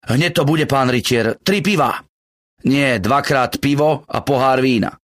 Hneď 0.01 0.42
to 0.42 0.44
bude, 0.50 0.66
pán 0.66 0.90
rytier, 0.90 1.38
tri 1.46 1.62
piva. 1.62 2.01
Nie, 2.66 2.98
dvakrát 2.98 3.62
pivo 3.62 4.01
a 4.10 4.18
pohár 4.25 4.66
vína. 4.66 4.98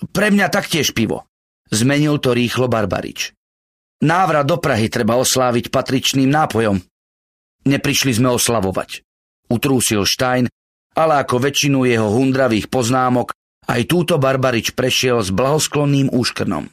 Pre 0.00 0.28
mňa 0.32 0.48
taktiež 0.48 0.96
pivo. 0.96 1.28
Zmenil 1.68 2.20
to 2.24 2.32
rýchlo 2.32 2.72
Barbarič. 2.72 3.36
Návrat 4.04 4.48
do 4.48 4.56
Prahy 4.60 4.88
treba 4.88 5.16
osláviť 5.20 5.68
patričným 5.68 6.28
nápojom. 6.28 6.76
Neprišli 7.68 8.16
sme 8.16 8.32
oslavovať. 8.32 9.04
Utrúsil 9.48 10.04
Stein, 10.08 10.48
ale 10.94 11.20
ako 11.20 11.42
väčšinu 11.42 11.84
jeho 11.84 12.08
hundravých 12.08 12.70
poznámok, 12.70 13.34
aj 13.66 13.82
túto 13.90 14.14
Barbarič 14.16 14.72
prešiel 14.72 15.20
s 15.20 15.34
blahosklonným 15.34 16.12
úškrnom. 16.14 16.70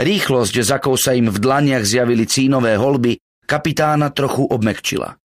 Rýchlosť, 0.00 0.54
za 0.64 0.80
sa 0.80 1.12
im 1.12 1.28
v 1.28 1.38
dlaniach 1.38 1.84
zjavili 1.84 2.24
cínové 2.24 2.74
holby, 2.80 3.20
kapitána 3.44 4.08
trochu 4.10 4.48
obmekčila. 4.48 5.20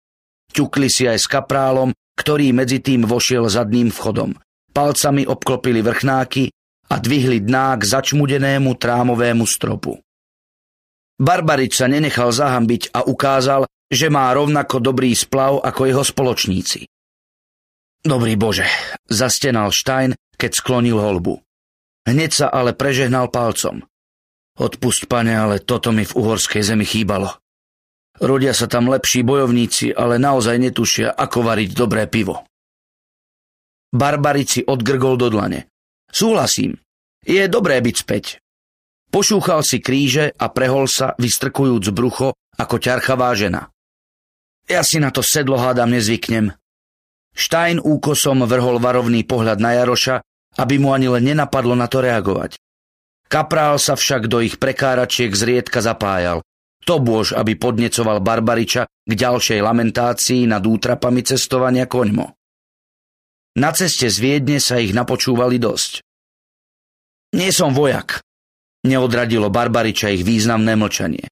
Ťukli 0.51 0.89
si 0.91 1.07
aj 1.07 1.19
s 1.23 1.27
kaprálom, 1.31 1.95
ktorý 2.19 2.51
medzi 2.51 2.83
tým 2.83 3.07
vošiel 3.07 3.47
zadným 3.47 3.91
vchodom. 3.95 4.35
Palcami 4.75 5.23
obklopili 5.27 5.83
vrchnáky 5.83 6.51
a 6.91 6.99
dvihli 6.99 7.43
dná 7.43 7.79
k 7.79 7.83
začmudenému 7.87 8.75
trámovému 8.75 9.47
stropu. 9.47 9.99
Barbarič 11.15 11.79
sa 11.79 11.87
nenechal 11.87 12.35
zahambiť 12.35 12.91
a 12.91 13.07
ukázal, 13.07 13.71
že 13.87 14.11
má 14.11 14.27
rovnako 14.35 14.83
dobrý 14.83 15.15
splav 15.15 15.63
ako 15.63 15.87
jeho 15.87 16.03
spoločníci. 16.03 16.91
Dobrý 18.05 18.37
Bože, 18.37 18.69
zastenal 19.09 19.73
Stein, 19.73 20.13
keď 20.37 20.61
sklonil 20.61 21.01
holbu. 21.01 21.41
Hneď 22.05 22.31
sa 22.37 22.47
ale 22.53 22.77
prežehnal 22.77 23.33
palcom. 23.33 23.81
Odpusť, 24.61 25.09
pane, 25.09 25.33
ale 25.33 25.65
toto 25.65 25.89
mi 25.89 26.05
v 26.05 26.13
uhorskej 26.13 26.61
zemi 26.61 26.85
chýbalo. 26.85 27.33
Rodia 28.21 28.53
sa 28.53 28.69
tam 28.69 28.93
lepší 28.93 29.25
bojovníci, 29.25 29.97
ale 29.97 30.21
naozaj 30.21 30.61
netušia, 30.61 31.17
ako 31.17 31.49
variť 31.49 31.71
dobré 31.73 32.05
pivo. 32.05 32.45
Barbarici 33.89 34.61
odgrgol 34.61 35.17
do 35.17 35.33
dlane. 35.33 35.73
Súhlasím. 36.13 36.77
Je 37.25 37.49
dobré 37.49 37.81
byť 37.81 37.97
späť. 37.97 38.25
Pošúchal 39.09 39.65
si 39.65 39.81
kríže 39.81 40.29
a 40.37 40.53
prehol 40.53 40.93
sa, 40.93 41.17
vystrkujúc 41.17 41.89
brucho 41.89 42.37
ako 42.61 42.77
ťarchavá 42.77 43.33
žena. 43.33 43.73
Ja 44.69 44.85
si 44.85 45.01
na 45.01 45.09
to 45.09 45.25
sedlo 45.25 45.57
hádam 45.57 45.89
nezvyknem. 45.89 46.53
Stein 47.35 47.83
úkosom 47.83 48.47
vrhol 48.47 48.79
varovný 48.79 49.27
pohľad 49.27 49.59
na 49.59 49.75
Jaroša, 49.75 50.23
aby 50.63 50.79
mu 50.79 50.95
ani 50.95 51.11
len 51.11 51.35
nenapadlo 51.35 51.75
na 51.75 51.91
to 51.91 51.99
reagovať. 51.99 52.57
Kaprál 53.27 53.83
sa 53.83 53.99
však 53.99 54.31
do 54.31 54.39
ich 54.39 54.63
prekáračiek 54.63 55.35
zriedka 55.35 55.83
zapájal. 55.83 56.47
To 56.87 57.03
bož, 57.03 57.35
aby 57.35 57.59
podnecoval 57.59 58.23
Barbariča 58.23 58.87
k 58.87 59.13
ďalšej 59.13 59.59
lamentácii 59.59 60.47
nad 60.47 60.63
útrapami 60.63 61.27
cestovania 61.27 61.91
koňmo. 61.91 62.31
Na 63.59 63.71
ceste 63.75 64.07
z 64.07 64.17
Viedne 64.21 64.59
sa 64.63 64.79
ich 64.79 64.95
napočúvali 64.95 65.59
dosť. 65.59 66.05
Nie 67.35 67.51
som 67.51 67.75
vojak, 67.75 68.23
neodradilo 68.87 69.51
Barbariča 69.51 70.13
ich 70.13 70.23
významné 70.23 70.79
mlčanie. 70.79 71.27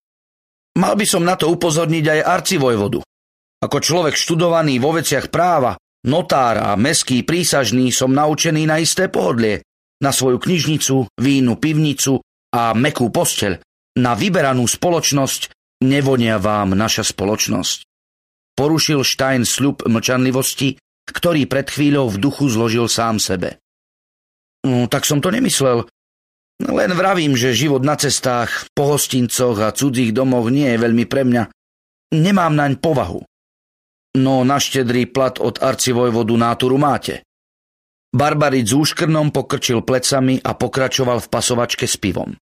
Mal 0.72 0.96
by 0.96 1.06
som 1.06 1.22
na 1.22 1.36
to 1.36 1.52
upozorniť 1.52 2.04
aj 2.08 2.20
arcivojvodu. 2.26 3.00
Ako 3.62 3.78
človek 3.78 4.16
študovaný 4.16 4.80
vo 4.80 4.96
veciach 4.96 5.28
práva, 5.28 5.76
notár 6.06 6.58
a 6.58 6.70
meský 6.78 7.22
prísažný 7.22 7.90
som 7.94 8.14
naučený 8.14 8.66
na 8.66 8.78
isté 8.82 9.06
pohodlie, 9.10 9.62
na 10.02 10.10
svoju 10.10 10.38
knižnicu, 10.42 11.18
vínu 11.18 11.58
pivnicu 11.58 12.22
a 12.52 12.74
mekú 12.74 13.10
posteľ, 13.10 13.58
na 14.02 14.12
vyberanú 14.16 14.64
spoločnosť 14.64 15.52
nevonia 15.84 16.40
vám 16.40 16.74
naša 16.74 17.06
spoločnosť. 17.12 17.86
Porušil 18.52 19.00
Stein 19.04 19.48
sľub 19.48 19.84
mlčanlivosti 19.88 20.76
ktorý 21.08 21.50
pred 21.50 21.66
chvíľou 21.66 22.14
v 22.14 22.20
duchu 22.22 22.46
zložil 22.46 22.86
sám 22.86 23.18
sebe. 23.18 23.58
No, 24.62 24.86
tak 24.86 25.02
som 25.02 25.18
to 25.18 25.34
nemyslel. 25.34 25.90
Len 26.62 26.90
vravím, 26.94 27.34
že 27.34 27.56
život 27.56 27.82
na 27.82 27.98
cestách, 27.98 28.70
po 28.70 28.94
hostincoch 28.94 29.58
a 29.58 29.74
cudzích 29.74 30.14
domoch 30.14 30.46
nie 30.46 30.70
je 30.70 30.78
veľmi 30.78 31.04
pre 31.10 31.26
mňa. 31.26 31.50
Nemám 32.14 32.54
naň 32.54 32.78
povahu. 32.78 33.26
No 34.12 34.44
na 34.44 34.60
štedrý 34.60 35.08
plat 35.08 35.40
od 35.40 35.56
arcivojvodu 35.64 36.36
náturu 36.36 36.76
máte. 36.76 37.24
Barbaric 38.12 38.68
s 38.68 38.76
úškrnom 38.76 39.32
pokrčil 39.32 39.80
plecami 39.80 40.36
a 40.36 40.52
pokračoval 40.52 41.24
v 41.24 41.30
pasovačke 41.32 41.88
s 41.88 41.96
pivom. 41.96 42.36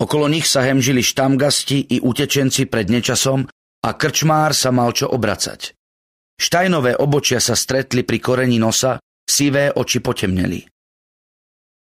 Okolo 0.00 0.28
nich 0.28 0.48
sa 0.48 0.64
hemžili 0.64 1.04
štamgasti 1.04 1.92
i 1.92 1.96
utečenci 2.00 2.64
pred 2.64 2.88
nečasom 2.88 3.44
a 3.84 3.90
krčmár 3.92 4.56
sa 4.56 4.72
mal 4.72 4.96
čo 4.96 5.12
obracať. 5.12 5.76
Štajnové 6.36 6.96
obočia 6.96 7.40
sa 7.40 7.56
stretli 7.56 8.04
pri 8.04 8.20
koreni 8.20 8.56
nosa, 8.56 9.00
sivé 9.24 9.72
oči 9.72 10.00
potemneli. 10.00 10.64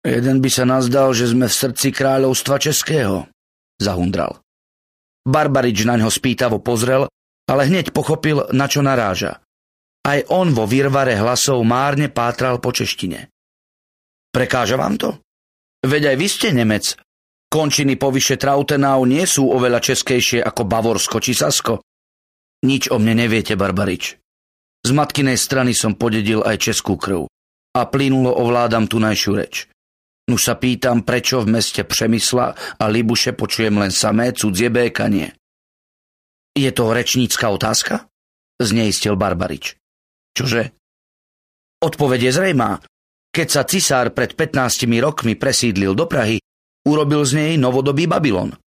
Jeden 0.04 0.40
by 0.40 0.50
sa 0.52 0.64
nazdal, 0.64 1.12
že 1.12 1.32
sme 1.32 1.48
v 1.48 1.58
srdci 1.58 1.92
kráľovstva 1.92 2.56
Českého, 2.60 3.28
zahundral. 3.80 4.40
Barbarič 5.28 5.84
na 5.84 6.00
ňo 6.00 6.08
spýtavo 6.08 6.64
pozrel, 6.64 7.08
ale 7.48 7.66
hneď 7.66 7.96
pochopil, 7.96 8.44
na 8.52 8.68
čo 8.68 8.84
naráža. 8.84 9.40
Aj 10.04 10.20
on 10.28 10.52
vo 10.52 10.68
virvare 10.68 11.16
hlasov 11.16 11.64
márne 11.64 12.12
pátral 12.12 12.60
po 12.60 12.70
češtine. 12.70 13.32
Prekáža 14.28 14.76
vám 14.76 15.00
to? 15.00 15.16
Veď 15.82 16.14
aj 16.14 16.16
vy 16.20 16.26
ste 16.28 16.48
Nemec. 16.52 16.94
Končiny 17.48 17.96
povyše 17.96 18.36
Trautenau 18.36 19.08
nie 19.08 19.24
sú 19.24 19.48
oveľa 19.48 19.80
českejšie 19.80 20.44
ako 20.44 20.68
Bavorsko 20.68 21.16
či 21.16 21.32
Sasko. 21.32 21.80
Nič 22.68 22.92
o 22.92 23.00
mne 23.00 23.24
neviete, 23.24 23.56
Barbarič. 23.56 24.20
Z 24.84 24.90
matkinej 24.92 25.40
strany 25.40 25.72
som 25.72 25.96
podedil 25.96 26.44
aj 26.44 26.60
českú 26.60 27.00
krv 27.00 27.24
a 27.72 27.80
plynulo 27.88 28.36
ovládam 28.36 28.84
tunajšiu 28.84 29.32
reč. 29.32 29.64
Nuž 30.28 30.44
sa 30.44 30.60
pýtam, 30.60 31.00
prečo 31.06 31.40
v 31.40 31.56
meste 31.56 31.88
Přemysla 31.88 32.52
a 32.76 32.84
Libuše 32.84 33.32
počujem 33.32 33.80
len 33.80 33.88
samé 33.88 34.36
cudzie 34.36 34.68
békanie. 34.68 35.37
Je 36.58 36.74
to 36.74 36.90
rečnícka 36.90 37.54
otázka? 37.54 38.10
Zneistil 38.58 39.14
Barbarič. 39.14 39.78
Čože? 40.34 40.74
Odpoveď 41.78 42.20
je 42.26 42.32
zrejmá. 42.34 42.82
Keď 43.30 43.46
sa 43.46 43.62
cisár 43.62 44.10
pred 44.10 44.34
15 44.34 44.90
rokmi 44.98 45.38
presídlil 45.38 45.94
do 45.94 46.10
Prahy, 46.10 46.42
urobil 46.82 47.22
z 47.22 47.38
nej 47.38 47.52
novodobý 47.54 48.10
Babylon. 48.10 48.58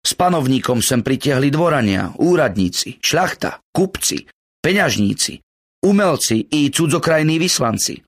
S 0.00 0.16
panovníkom 0.16 0.80
sem 0.80 1.04
pritiahli 1.04 1.52
dvorania, 1.52 2.16
úradníci, 2.16 2.96
šľachta, 3.04 3.60
kupci, 3.76 4.24
peňažníci, 4.64 5.44
umelci 5.84 6.48
i 6.48 6.72
cudzokrajní 6.72 7.36
vyslanci. 7.36 8.00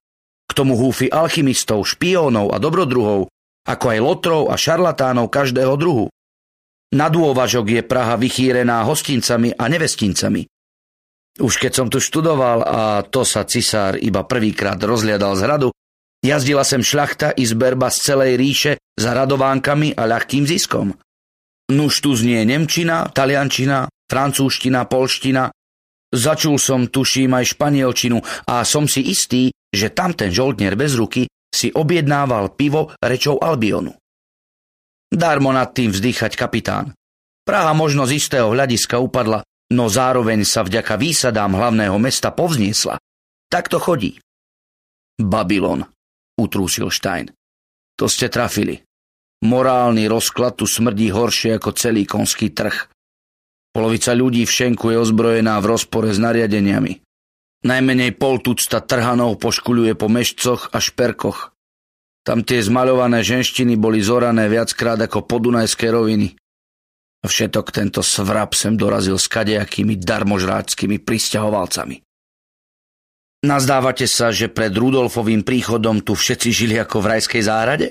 K 0.48 0.52
tomu 0.56 0.80
húfy 0.80 1.12
alchymistov, 1.12 1.84
špiónov 1.84 2.56
a 2.56 2.56
dobrodruhov, 2.56 3.28
ako 3.68 3.84
aj 3.92 3.98
lotrov 4.00 4.42
a 4.48 4.56
šarlatánov 4.56 5.28
každého 5.28 5.76
druhu. 5.76 6.08
Na 6.94 7.10
dôvažok 7.10 7.66
je 7.66 7.82
Praha 7.82 8.14
vychýrená 8.14 8.86
hostincami 8.86 9.50
a 9.56 9.64
nevestincami. 9.66 10.46
Už 11.36 11.58
keď 11.60 11.72
som 11.74 11.88
tu 11.90 11.98
študoval 11.98 12.62
a 12.64 12.80
to 13.02 13.26
sa 13.26 13.44
cisár 13.44 13.98
iba 13.98 14.24
prvýkrát 14.24 14.78
rozliadal 14.80 15.36
z 15.36 15.40
hradu, 15.44 15.68
jazdila 16.22 16.64
sem 16.64 16.80
šľachta 16.80 17.34
i 17.36 17.44
zberba 17.44 17.92
z 17.92 17.98
celej 18.12 18.32
ríše 18.40 18.72
za 18.96 19.12
radovánkami 19.12 19.92
a 19.98 20.08
ľahkým 20.08 20.48
ziskom. 20.48 20.96
Nuž 21.74 22.00
tu 22.00 22.14
znie 22.14 22.46
Nemčina, 22.46 23.10
Taliančina, 23.10 23.90
Francúzština, 24.06 24.86
Polština, 24.86 25.50
Začul 26.14 26.56
som, 26.62 26.86
tuším, 26.86 27.34
aj 27.34 27.58
španielčinu 27.58 28.22
a 28.46 28.62
som 28.62 28.86
si 28.86 29.10
istý, 29.10 29.50
že 29.74 29.90
tamten 29.90 30.30
žoldnier 30.30 30.78
bez 30.78 30.94
ruky 30.94 31.26
si 31.50 31.74
objednával 31.74 32.54
pivo 32.54 32.94
rečou 33.02 33.42
Albionu. 33.42 33.90
Darmo 35.12 35.54
nad 35.54 35.70
tým 35.70 35.94
vzdýchať 35.94 36.34
kapitán. 36.34 36.92
Praha 37.46 37.70
možno 37.78 38.10
z 38.10 38.18
istého 38.18 38.50
hľadiska 38.50 38.98
upadla, 38.98 39.46
no 39.70 39.86
zároveň 39.86 40.42
sa 40.42 40.66
vďaka 40.66 40.98
výsadám 40.98 41.54
hlavného 41.54 41.94
mesta 42.02 42.34
povzniesla. 42.34 42.98
Tak 43.46 43.70
to 43.70 43.78
chodí. 43.78 44.18
Babylon, 45.16 45.86
utrúsil 46.34 46.90
Stein. 46.90 47.30
To 47.96 48.10
ste 48.10 48.28
trafili. 48.28 48.82
Morálny 49.46 50.10
rozklad 50.10 50.58
tu 50.58 50.66
smrdí 50.68 51.08
horšie 51.14 51.56
ako 51.56 51.70
celý 51.72 52.04
konský 52.04 52.52
trh. 52.52 52.90
Polovica 53.72 54.12
ľudí 54.16 54.44
v 54.44 54.52
šenku 54.52 54.92
je 54.92 55.00
ozbrojená 55.00 55.60
v 55.60 55.68
rozpore 55.70 56.08
s 56.10 56.18
nariadeniami. 56.20 57.04
Najmenej 57.64 58.16
pol 58.20 58.40
tucta 58.44 58.84
trhanov 58.84 59.40
poškuľuje 59.40 59.92
po 59.96 60.08
mešcoch 60.12 60.72
a 60.72 60.78
šperkoch. 60.80 61.55
Tam 62.26 62.42
tie 62.42 62.58
zmaľované 62.58 63.22
ženštiny 63.22 63.78
boli 63.78 64.02
zorané 64.02 64.50
viackrát 64.50 64.98
ako 64.98 65.30
podunajské 65.30 65.94
roviny. 65.94 66.34
A 67.22 67.30
všetok 67.30 67.70
tento 67.70 68.02
svrap 68.02 68.58
sem 68.58 68.74
dorazil 68.74 69.14
s 69.14 69.30
kadejakými 69.30 69.94
darmožráčskými 69.94 70.98
pristahovalcami. 71.06 72.02
Nazdávate 73.46 74.10
sa, 74.10 74.34
že 74.34 74.50
pred 74.50 74.74
Rudolfovým 74.74 75.46
príchodom 75.46 76.02
tu 76.02 76.18
všetci 76.18 76.50
žili 76.50 76.74
ako 76.82 76.98
v 76.98 77.06
rajskej 77.14 77.42
záhrade? 77.46 77.88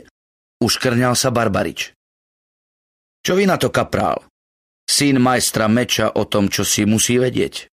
Uškrňal 0.59 1.15
sa 1.15 1.31
Barbarič. 1.31 1.95
Čo 3.23 3.39
vy 3.39 3.47
na 3.47 3.55
to, 3.55 3.71
kaprál? 3.71 4.27
Syn 4.83 5.23
majstra 5.23 5.71
meča 5.71 6.11
o 6.11 6.27
tom, 6.27 6.51
čo 6.51 6.67
si 6.67 6.83
musí 6.83 7.15
vedieť. 7.15 7.71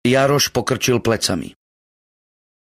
Jaroš 0.00 0.48
pokrčil 0.48 1.04
plecami. 1.04 1.52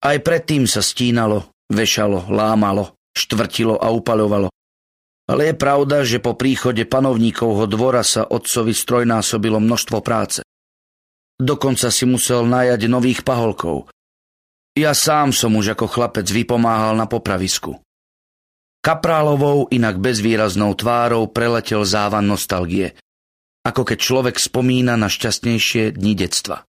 Aj 0.03 0.17
predtým 0.19 0.67
sa 0.67 0.83
stínalo, 0.83 1.47
vešalo, 1.71 2.27
lámalo, 2.27 2.99
štvrtilo 3.13 3.77
a 3.77 3.93
upaľovalo. 3.93 4.49
Ale 5.23 5.53
je 5.53 5.55
pravda, 5.55 6.03
že 6.03 6.19
po 6.19 6.35
príchode 6.35 6.83
panovníkovho 6.83 7.63
dvora 7.69 8.03
sa 8.03 8.27
otcovi 8.27 8.75
strojnásobilo 8.75 9.61
množstvo 9.63 10.03
práce. 10.03 10.43
Dokonca 11.39 11.87
si 11.89 12.03
musel 12.03 12.43
najať 12.43 12.81
nových 12.91 13.23
paholkov. 13.23 13.87
Ja 14.75 14.91
sám 14.91 15.31
som 15.31 15.55
už 15.55 15.77
ako 15.77 15.85
chlapec 15.87 16.27
vypomáhal 16.27 16.97
na 16.97 17.07
popravisku. 17.07 17.79
Kaprálovou 18.83 19.71
inak 19.71 19.95
bezvýraznou 20.01 20.75
tvárou 20.75 21.31
preletel 21.31 21.87
závan 21.87 22.27
nostalgie, 22.27 22.99
ako 23.63 23.87
keď 23.87 23.97
človek 24.01 24.35
spomína 24.35 24.99
na 24.99 25.07
šťastnejšie 25.07 25.95
dni 25.95 26.13
detstva. 26.19 26.67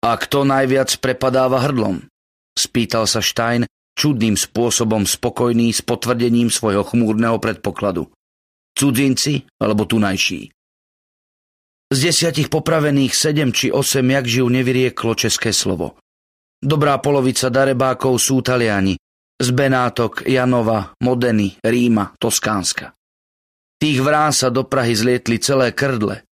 A 0.00 0.16
kto 0.16 0.48
najviac 0.48 0.88
prepadáva 1.04 1.60
hrdlom? 1.60 2.08
Spýtal 2.56 3.04
sa 3.04 3.20
Stein, 3.20 3.68
čudným 4.00 4.32
spôsobom 4.40 5.04
spokojný 5.04 5.76
s 5.76 5.84
potvrdením 5.84 6.48
svojho 6.48 6.88
chmúrneho 6.88 7.36
predpokladu. 7.36 8.08
Cudzinci 8.72 9.44
alebo 9.60 9.84
tunajší. 9.84 10.48
Z 11.92 11.98
desiatich 12.00 12.48
popravených 12.48 13.12
sedem 13.12 13.52
či 13.52 13.68
osem 13.68 14.08
jak 14.08 14.24
živ 14.24 14.48
nevyrieklo 14.48 15.12
české 15.12 15.52
slovo. 15.52 16.00
Dobrá 16.56 16.96
polovica 16.96 17.52
darebákov 17.52 18.16
sú 18.16 18.40
Taliani, 18.40 18.96
z 19.40 19.48
Benátok, 19.52 20.24
Janova, 20.24 20.96
Modeny, 21.02 21.60
Ríma, 21.60 22.16
Toskánska. 22.16 22.96
Tých 23.80 23.98
vrán 24.00 24.32
sa 24.32 24.52
do 24.52 24.64
Prahy 24.68 24.92
zlietli 24.92 25.40
celé 25.40 25.72
krdle, 25.72 26.24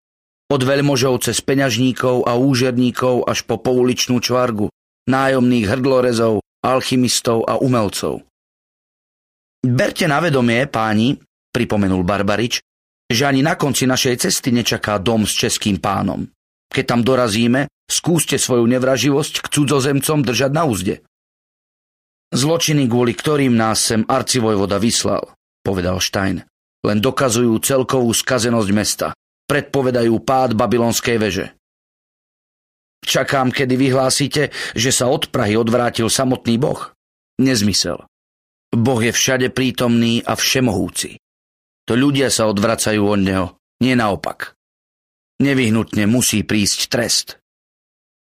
od 0.47 0.61
veľmožov 0.63 1.27
cez 1.27 1.39
peňažníkov 1.43 2.27
a 2.27 2.35
úžerníkov 2.35 3.27
až 3.27 3.43
po 3.47 3.59
pouličnú 3.59 4.19
čvargu, 4.19 4.71
nájomných 5.07 5.65
hrdlorezov, 5.67 6.43
alchymistov 6.63 7.45
a 7.45 7.59
umelcov. 7.59 8.23
Berte 9.63 10.05
na 10.05 10.21
vedomie, 10.21 10.69
páni, 10.69 11.17
pripomenul 11.51 12.05
Barbarič, 12.05 12.61
že 13.07 13.23
ani 13.25 13.41
na 13.41 13.57
konci 13.57 13.87
našej 13.87 14.15
cesty 14.27 14.53
nečaká 14.53 14.99
dom 14.99 15.25
s 15.25 15.33
českým 15.33 15.81
pánom. 15.81 16.27
Keď 16.67 16.83
tam 16.85 17.01
dorazíme, 17.01 17.71
skúste 17.87 18.35
svoju 18.35 18.67
nevraživosť 18.67 19.41
k 19.41 19.47
cudzozemcom 19.47 20.19
držať 20.21 20.51
na 20.51 20.63
úzde. 20.67 20.95
Zločiny, 22.27 22.91
kvôli 22.91 23.15
ktorým 23.15 23.55
nás 23.55 23.87
sem 23.87 24.03
arcivojvoda 24.03 24.75
vyslal, 24.77 25.31
povedal 25.63 26.03
Stein, 26.03 26.43
len 26.83 26.99
dokazujú 26.99 27.55
celkovú 27.63 28.11
skazenosť 28.11 28.69
mesta, 28.75 29.07
predpovedajú 29.47 30.13
pád 30.21 30.53
babylonskej 30.53 31.17
veže. 31.17 31.56
Čakám, 33.07 33.55
kedy 33.55 33.79
vyhlásite, 33.79 34.51
že 34.75 34.91
sa 34.91 35.07
od 35.07 35.31
Prahy 35.31 35.55
odvrátil 35.55 36.11
samotný 36.11 36.59
Boh. 36.59 36.91
Nezmysel. 37.39 38.03
Boh 38.75 38.99
je 38.99 39.15
všade 39.15 39.47
prítomný 39.55 40.19
a 40.27 40.35
všemohúci. 40.35 41.23
To 41.87 41.95
ľudia 41.95 42.27
sa 42.27 42.51
odvracajú 42.51 42.99
od 43.07 43.21
neho, 43.23 43.47
nie 43.79 43.95
naopak. 43.95 44.59
Nevyhnutne 45.39 46.03
musí 46.03 46.43
prísť 46.43 46.79
trest. 46.91 47.27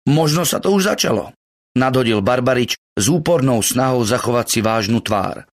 Možno 0.04 0.44
sa 0.44 0.60
to 0.60 0.76
už 0.76 0.92
začalo, 0.92 1.32
nadhodil 1.72 2.20
Barbarič 2.20 2.76
s 2.76 3.04
úpornou 3.08 3.64
snahou 3.64 4.04
zachovať 4.04 4.46
si 4.52 4.60
vážnu 4.60 5.00
tvár. 5.00 5.48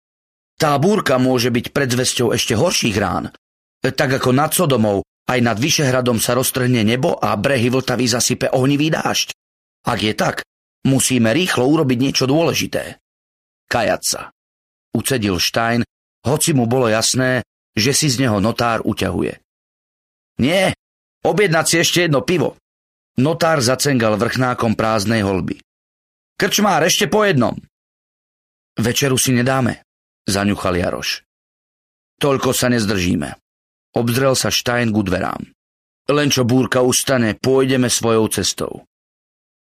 Tá 0.60 0.75
búrka 0.75 1.15
môže 1.15 1.56
byť 1.56 1.71
predzvesťou 1.71 2.36
ešte 2.36 2.56
horších 2.56 2.97
rán, 2.99 3.32
tak 3.80 4.19
ako 4.19 4.36
nad 4.36 4.51
Sodomou 4.51 5.08
aj 5.25 5.39
nad 5.41 5.57
Vyšehradom 5.57 6.21
sa 6.21 6.38
roztrhne 6.38 6.85
nebo 6.85 7.17
a 7.17 7.33
brehy 7.33 7.73
Vltavy 7.73 8.05
zasype 8.05 8.53
ohnivý 8.53 8.93
dážď. 8.93 9.33
Ak 9.85 9.99
je 10.01 10.13
tak, 10.13 10.45
musíme 10.85 11.33
rýchlo 11.33 11.65
urobiť 11.65 11.97
niečo 11.97 12.25
dôležité. 12.29 13.01
Kajať 13.65 14.01
sa. 14.05 14.21
Ucedil 14.93 15.41
Stein, 15.41 15.81
hoci 16.25 16.53
mu 16.53 16.69
bolo 16.69 16.88
jasné, 16.88 17.41
že 17.75 17.91
si 17.91 18.07
z 18.07 18.25
neho 18.25 18.38
notár 18.39 18.85
uťahuje. 18.85 19.41
Nie, 20.39 20.73
objednať 21.25 21.65
si 21.67 21.75
ešte 21.81 22.07
jedno 22.07 22.21
pivo. 22.23 22.55
Notár 23.15 23.63
zacengal 23.63 24.19
vrchnákom 24.19 24.75
prázdnej 24.75 25.23
holby. 25.23 25.59
Krčmár, 26.35 26.83
ešte 26.83 27.07
po 27.07 27.23
jednom. 27.23 27.55
Večeru 28.75 29.15
si 29.15 29.31
nedáme, 29.31 29.88
zaňuchal 30.27 30.75
Jaroš. 30.75 31.23
Toľko 32.19 32.51
sa 32.51 32.67
nezdržíme. 32.67 33.44
Obzrel 33.95 34.36
sa 34.36 34.51
Stein 34.51 34.91
ku 34.91 34.99
dverám. 34.99 35.55
Len 36.12 36.29
čo 36.29 36.43
búrka 36.43 36.84
ustane, 36.84 37.34
pôjdeme 37.39 37.88
svojou 37.88 38.27
cestou. 38.27 38.84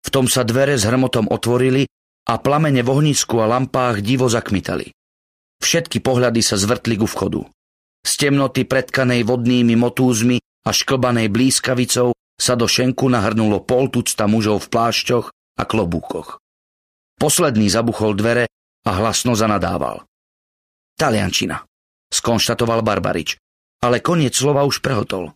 V 0.03 0.09
tom 0.11 0.27
sa 0.27 0.43
dvere 0.43 0.75
s 0.75 0.85
hrmotom 0.85 1.31
otvorili 1.31 1.87
a 2.27 2.35
plamene 2.37 2.83
v 2.83 2.91
ohnisku 2.91 3.39
a 3.39 3.47
lampách 3.47 4.03
divo 4.03 4.27
zakmitali. 4.27 4.91
Všetky 5.63 6.03
pohľady 6.03 6.43
sa 6.43 6.59
zvrtli 6.59 6.99
ku 6.99 7.07
vchodu. 7.07 7.47
Z 8.03 8.13
temnoty 8.19 8.67
predkanej 8.67 9.23
vodnými 9.23 9.75
motúzmi 9.79 10.43
a 10.67 10.71
šklbanej 10.71 11.31
blízkavicou 11.31 12.13
sa 12.39 12.55
do 12.55 12.67
šenku 12.69 13.07
nahrnulo 13.09 13.63
pol 13.63 13.91
tucta 13.91 14.27
mužov 14.31 14.67
v 14.67 14.71
plášťoch 14.71 15.27
a 15.59 15.63
klobúkoch. 15.67 16.39
Posledný 17.19 17.67
zabuchol 17.71 18.15
dvere 18.15 18.47
a 18.87 18.91
hlasno 19.03 19.35
zanadával. 19.35 20.07
Taliančina, 20.95 21.67
skonštatoval 22.15 22.87
Barbarič 22.87 23.39
ale 23.83 24.03
koniec 24.03 24.35
slova 24.35 24.67
už 24.67 24.83
prehotol. 24.83 25.35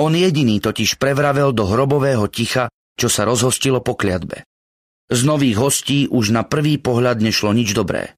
On 0.00 0.12
jediný 0.14 0.62
totiž 0.62 0.96
prevravel 0.96 1.52
do 1.52 1.68
hrobového 1.68 2.24
ticha, 2.32 2.72
čo 2.96 3.12
sa 3.12 3.28
rozhostilo 3.28 3.84
po 3.84 3.98
kliatbe. 3.98 4.48
Z 5.10 5.20
nových 5.26 5.58
hostí 5.58 5.98
už 6.06 6.30
na 6.30 6.46
prvý 6.46 6.78
pohľad 6.78 7.20
nešlo 7.20 7.50
nič 7.52 7.74
dobré. 7.74 8.14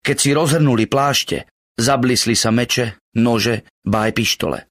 Keď 0.00 0.16
si 0.16 0.30
rozhrnuli 0.32 0.88
plášte, 0.88 1.44
zablisli 1.76 2.32
sa 2.32 2.48
meče, 2.48 2.96
nože, 3.20 3.68
baj 3.84 4.16
pištole. 4.16 4.64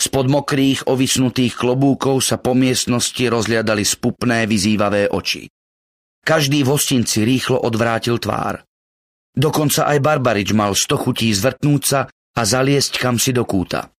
Spod 0.00 0.26
mokrých, 0.32 0.88
ovisnutých 0.88 1.54
klobúkov 1.54 2.24
sa 2.24 2.40
po 2.40 2.56
miestnosti 2.56 3.22
rozliadali 3.22 3.84
spupné, 3.86 4.48
vyzývavé 4.48 5.12
oči. 5.12 5.46
Každý 6.24 6.66
v 6.66 6.70
hostinci 6.74 7.22
rýchlo 7.22 7.60
odvrátil 7.62 8.18
tvár. 8.18 8.64
Dokonca 9.32 9.86
aj 9.86 9.98
Barbarič 10.02 10.50
mal 10.56 10.74
sto 10.74 10.98
chutí 10.98 11.30
zvrtnúť 11.30 11.82
sa 11.82 12.00
a 12.32 12.42
zaliesť 12.42 12.96
kam 12.96 13.20
si 13.20 13.36
do 13.36 13.44
kúta. 13.44 13.92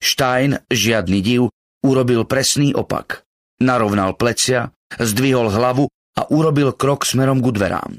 Stein, 0.00 0.60
žiadny 0.68 1.20
div, 1.24 1.48
urobil 1.80 2.28
presný 2.28 2.76
opak. 2.76 3.24
Narovnal 3.62 4.18
plecia, 4.20 4.74
zdvihol 4.98 5.48
hlavu 5.48 5.88
a 6.18 6.22
urobil 6.28 6.76
krok 6.76 7.08
smerom 7.08 7.40
ku 7.40 7.54
dverám. 7.54 7.96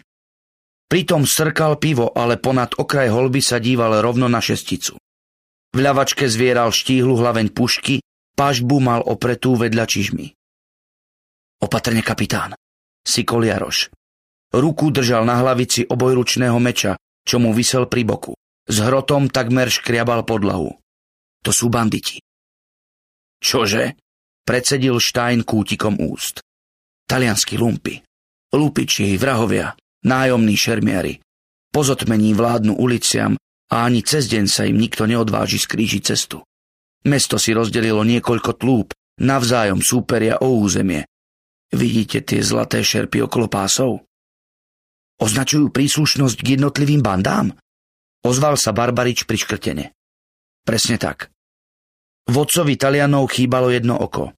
Pritom 0.86 1.26
strkal 1.26 1.82
pivo, 1.82 2.14
ale 2.14 2.38
ponad 2.38 2.78
okraj 2.78 3.10
holby 3.10 3.42
sa 3.42 3.58
díval 3.58 4.06
rovno 4.06 4.30
na 4.30 4.38
šesticu. 4.38 4.94
V 5.74 5.78
ľavačke 5.82 6.30
zvieral 6.30 6.70
štíhlu 6.70 7.18
hlaveň 7.18 7.52
pušky, 7.52 8.06
pažbu 8.38 8.78
mal 8.80 9.02
opretú 9.02 9.58
vedľa 9.58 9.86
čižmy. 9.90 10.26
Opatrne, 11.66 12.06
kapitán, 12.06 12.54
si 13.02 13.26
Jaroš. 13.26 13.90
Ruku 14.54 14.94
držal 14.94 15.26
na 15.26 15.42
hlavici 15.42 15.84
obojručného 15.90 16.56
meča, 16.62 16.96
čo 17.26 17.42
mu 17.42 17.52
vysel 17.52 17.90
pri 17.90 18.06
boku. 18.06 18.35
S 18.66 18.82
hrotom 18.82 19.30
takmer 19.30 19.70
škriabal 19.70 20.26
podlahu. 20.26 20.74
To 21.46 21.52
sú 21.54 21.70
banditi. 21.70 22.18
Čože? 23.38 23.94
Predsedil 24.42 24.98
Stein 24.98 25.46
kútikom 25.46 26.02
úst. 26.02 26.42
Talianskí 27.06 27.62
lumpy. 27.62 28.02
Lupiči, 28.54 29.18
vrahovia, 29.22 29.78
nájomní 30.06 30.58
šermiari. 30.58 31.22
Pozotmení 31.70 32.34
vládnu 32.34 32.78
uliciam 32.78 33.38
a 33.70 33.86
ani 33.86 34.02
cez 34.02 34.30
deň 34.30 34.46
sa 34.50 34.66
im 34.66 34.78
nikto 34.78 35.06
neodváži 35.06 35.62
skrížiť 35.62 36.02
cestu. 36.02 36.42
Mesto 37.06 37.38
si 37.38 37.54
rozdelilo 37.54 38.02
niekoľko 38.02 38.58
tlúp, 38.58 38.98
navzájom 39.22 39.82
súperia 39.86 40.42
o 40.42 40.58
územie. 40.58 41.06
Vidíte 41.70 42.26
tie 42.26 42.42
zlaté 42.42 42.82
šerpy 42.82 43.26
okolo 43.26 43.46
pásov? 43.46 44.06
Označujú 45.22 45.70
príslušnosť 45.70 46.38
k 46.42 46.48
jednotlivým 46.58 47.06
bandám? 47.06 47.54
Ozval 48.26 48.58
sa 48.58 48.74
Barbarič 48.74 49.30
priškrtene. 49.30 49.94
Presne 50.66 50.98
tak. 50.98 51.30
Vodcovi 52.26 52.74
Talianov 52.74 53.30
chýbalo 53.30 53.70
jedno 53.70 54.02
oko. 54.02 54.34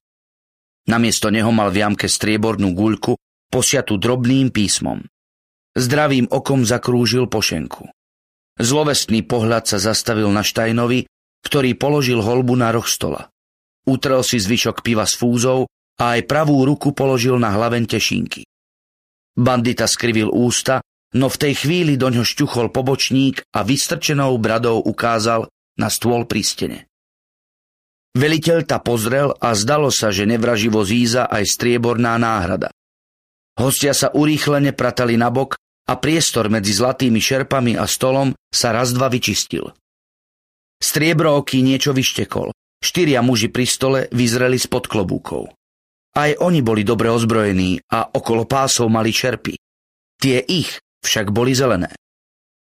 Namiesto 0.92 1.32
neho 1.32 1.48
mal 1.48 1.72
v 1.72 1.88
jamke 1.88 2.04
striebornú 2.04 2.76
guľku, 2.76 3.16
posiatú 3.48 3.96
drobným 3.96 4.52
písmom. 4.52 5.00
Zdravým 5.72 6.28
okom 6.28 6.68
zakrúžil 6.68 7.32
pošenku. 7.32 7.88
Zlovestný 8.60 9.24
pohľad 9.24 9.64
sa 9.72 9.80
zastavil 9.80 10.28
na 10.28 10.44
Štajnovi, 10.44 11.08
ktorý 11.48 11.72
položil 11.80 12.20
holbu 12.20 12.60
na 12.60 12.68
roh 12.68 12.84
stola. 12.84 13.32
Utrel 13.88 14.20
si 14.20 14.36
zvyšok 14.36 14.84
piva 14.84 15.08
s 15.08 15.16
fúzou 15.16 15.64
a 15.96 16.18
aj 16.18 16.28
pravú 16.28 16.60
ruku 16.68 16.92
položil 16.92 17.40
na 17.40 17.56
hlaven 17.56 17.88
tešínky. 17.88 18.44
Bandita 19.32 19.88
skrivil 19.88 20.28
ústa, 20.28 20.84
no 21.16 21.32
v 21.32 21.40
tej 21.40 21.54
chvíli 21.64 21.94
do 21.96 22.12
ňo 22.12 22.24
šťuchol 22.26 22.68
pobočník 22.74 23.46
a 23.54 23.64
vystrčenou 23.64 24.36
bradou 24.36 24.82
ukázal 24.82 25.48
na 25.78 25.88
stôl 25.88 26.26
pri 26.28 26.42
stene. 26.44 26.78
Veliteľ 28.18 28.58
ta 28.66 28.82
pozrel 28.82 29.30
a 29.36 29.54
zdalo 29.54 29.94
sa, 29.94 30.10
že 30.10 30.26
nevraživo 30.26 30.82
zíza 30.82 31.30
aj 31.30 31.44
strieborná 31.46 32.18
náhrada. 32.18 32.74
Hostia 33.58 33.94
sa 33.94 34.10
urýchlene 34.10 34.74
pratali 34.74 35.14
nabok 35.14 35.54
a 35.88 35.94
priestor 35.96 36.50
medzi 36.50 36.74
zlatými 36.74 37.22
šerpami 37.22 37.78
a 37.78 37.86
stolom 37.86 38.34
sa 38.50 38.74
raz 38.74 38.90
dva 38.90 39.06
vyčistil. 39.06 39.70
Striebrooký 40.78 41.62
niečo 41.62 41.90
vyštekol. 41.90 42.54
Štyria 42.78 43.18
muži 43.22 43.50
pri 43.50 43.66
stole 43.66 44.00
vyzreli 44.14 44.54
spod 44.54 44.86
klobúkov. 44.86 45.50
Aj 46.14 46.30
oni 46.38 46.62
boli 46.62 46.86
dobre 46.86 47.10
ozbrojení 47.10 47.82
a 47.90 48.14
okolo 48.14 48.46
pásov 48.46 48.86
mali 48.86 49.10
šerpy. 49.10 49.58
Tie 50.18 50.38
ich 50.42 50.78
však 51.02 51.30
boli 51.30 51.54
zelené. 51.54 51.92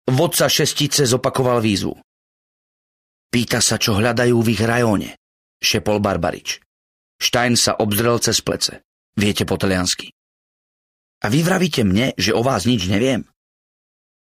Vodca 0.07 0.51
šestice 0.51 1.07
zopakoval 1.07 1.63
výzvu. 1.63 1.95
Pýta 3.33 3.63
sa, 3.63 3.81
čo 3.81 3.97
hľadajú 3.97 4.37
v 4.43 4.51
ich 4.53 4.61
rajóne 4.61 5.17
šepol 5.63 6.03
Barbarič. 6.03 6.59
Štajn 7.23 7.55
sa 7.55 7.79
obzrel 7.79 8.19
cez 8.19 8.43
plece. 8.43 8.83
Viete 9.15 9.47
po 9.47 9.55
taliansky. 9.55 10.11
A 11.23 11.31
vy 11.31 11.39
vravíte 11.39 11.87
mne, 11.87 12.11
že 12.19 12.35
o 12.35 12.43
vás 12.43 12.67
nič 12.67 12.91
neviem? 12.91 13.23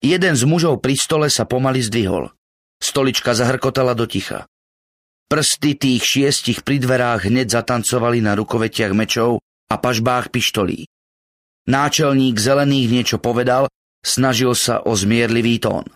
Jeden 0.01 0.35
z 0.38 0.42
mužov 0.48 0.81
pri 0.81 0.96
stole 0.96 1.29
sa 1.29 1.44
pomaly 1.44 1.85
zdvihol. 1.85 2.33
Stolička 2.81 3.37
zahrkotala 3.37 3.92
do 3.92 4.09
ticha. 4.09 4.48
Prsty 5.29 5.77
tých 5.77 6.03
šiestich 6.07 6.64
pri 6.64 6.81
dverách 6.81 7.29
hneď 7.29 7.53
zatancovali 7.53 8.24
na 8.24 8.33
rukovetiach 8.33 8.96
mečov 8.96 9.44
a 9.68 9.77
pažbách 9.77 10.33
pištolí. 10.33 10.88
Náčelník 11.68 12.40
zelených 12.40 12.88
niečo 12.88 13.16
povedal, 13.20 13.68
snažil 14.05 14.55
sa 14.55 14.83
o 14.85 14.95
zmierlivý 14.95 15.59
tón. 15.63 15.87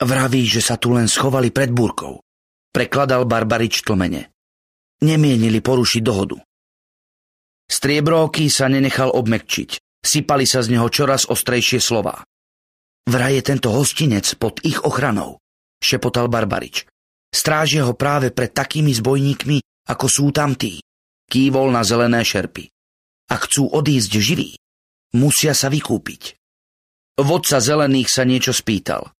Vraví, 0.00 0.48
že 0.48 0.64
sa 0.64 0.80
tu 0.80 0.96
len 0.96 1.06
schovali 1.06 1.52
pred 1.52 1.68
búrkou 1.68 2.20
prekladal 2.70 3.26
Barbarič 3.26 3.82
tlmene. 3.82 4.30
Nemienili 5.02 5.58
porušiť 5.58 6.02
dohodu. 6.02 6.38
Striebrovky 7.70 8.50
sa 8.50 8.66
nenechal 8.66 9.14
obmekčiť. 9.14 10.00
Sypali 10.00 10.48
sa 10.48 10.64
z 10.64 10.74
neho 10.74 10.88
čoraz 10.88 11.28
ostrejšie 11.28 11.78
slová. 11.78 12.24
Vraj 13.04 13.36
je 13.36 13.42
tento 13.44 13.68
hostinec 13.68 14.24
pod 14.40 14.64
ich 14.64 14.80
ochranou, 14.80 15.36
šepotal 15.76 16.32
Barbarič. 16.32 16.88
Strážia 17.30 17.84
ho 17.86 17.94
práve 17.94 18.32
pred 18.32 18.50
takými 18.50 18.90
zbojníkmi, 18.96 19.86
ako 19.86 20.06
sú 20.08 20.24
tamtí. 20.32 20.82
Kývol 21.30 21.70
na 21.70 21.84
zelené 21.86 22.26
šerpy. 22.26 22.72
A 23.30 23.38
chcú 23.38 23.70
odísť 23.70 24.12
živí, 24.18 24.50
musia 25.14 25.54
sa 25.54 25.70
vykúpiť. 25.70 26.39
Vodca 27.18 27.58
zelených 27.58 28.08
sa 28.12 28.22
niečo 28.22 28.54
spýtal. 28.54 29.10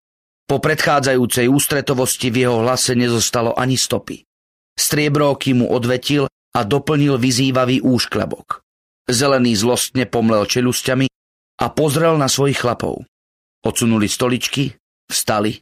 Po 0.51 0.59
predchádzajúcej 0.59 1.47
ústretovosti 1.47 2.35
v 2.35 2.43
jeho 2.43 2.67
hlase 2.67 2.99
nezostalo 2.99 3.55
ani 3.55 3.79
stopy. 3.79 4.27
Striebrovky 4.75 5.55
mu 5.55 5.71
odvetil 5.71 6.27
a 6.27 6.61
doplnil 6.67 7.23
vyzývavý 7.23 7.79
úšklebok. 7.87 8.67
Zelený 9.07 9.55
zlostne 9.55 10.11
pomlel 10.11 10.51
čelusťami 10.51 11.07
a 11.63 11.67
pozrel 11.71 12.19
na 12.19 12.27
svojich 12.27 12.59
chlapov. 12.59 13.07
Odsunuli 13.63 14.11
stoličky, 14.11 14.75
vstali, 15.07 15.55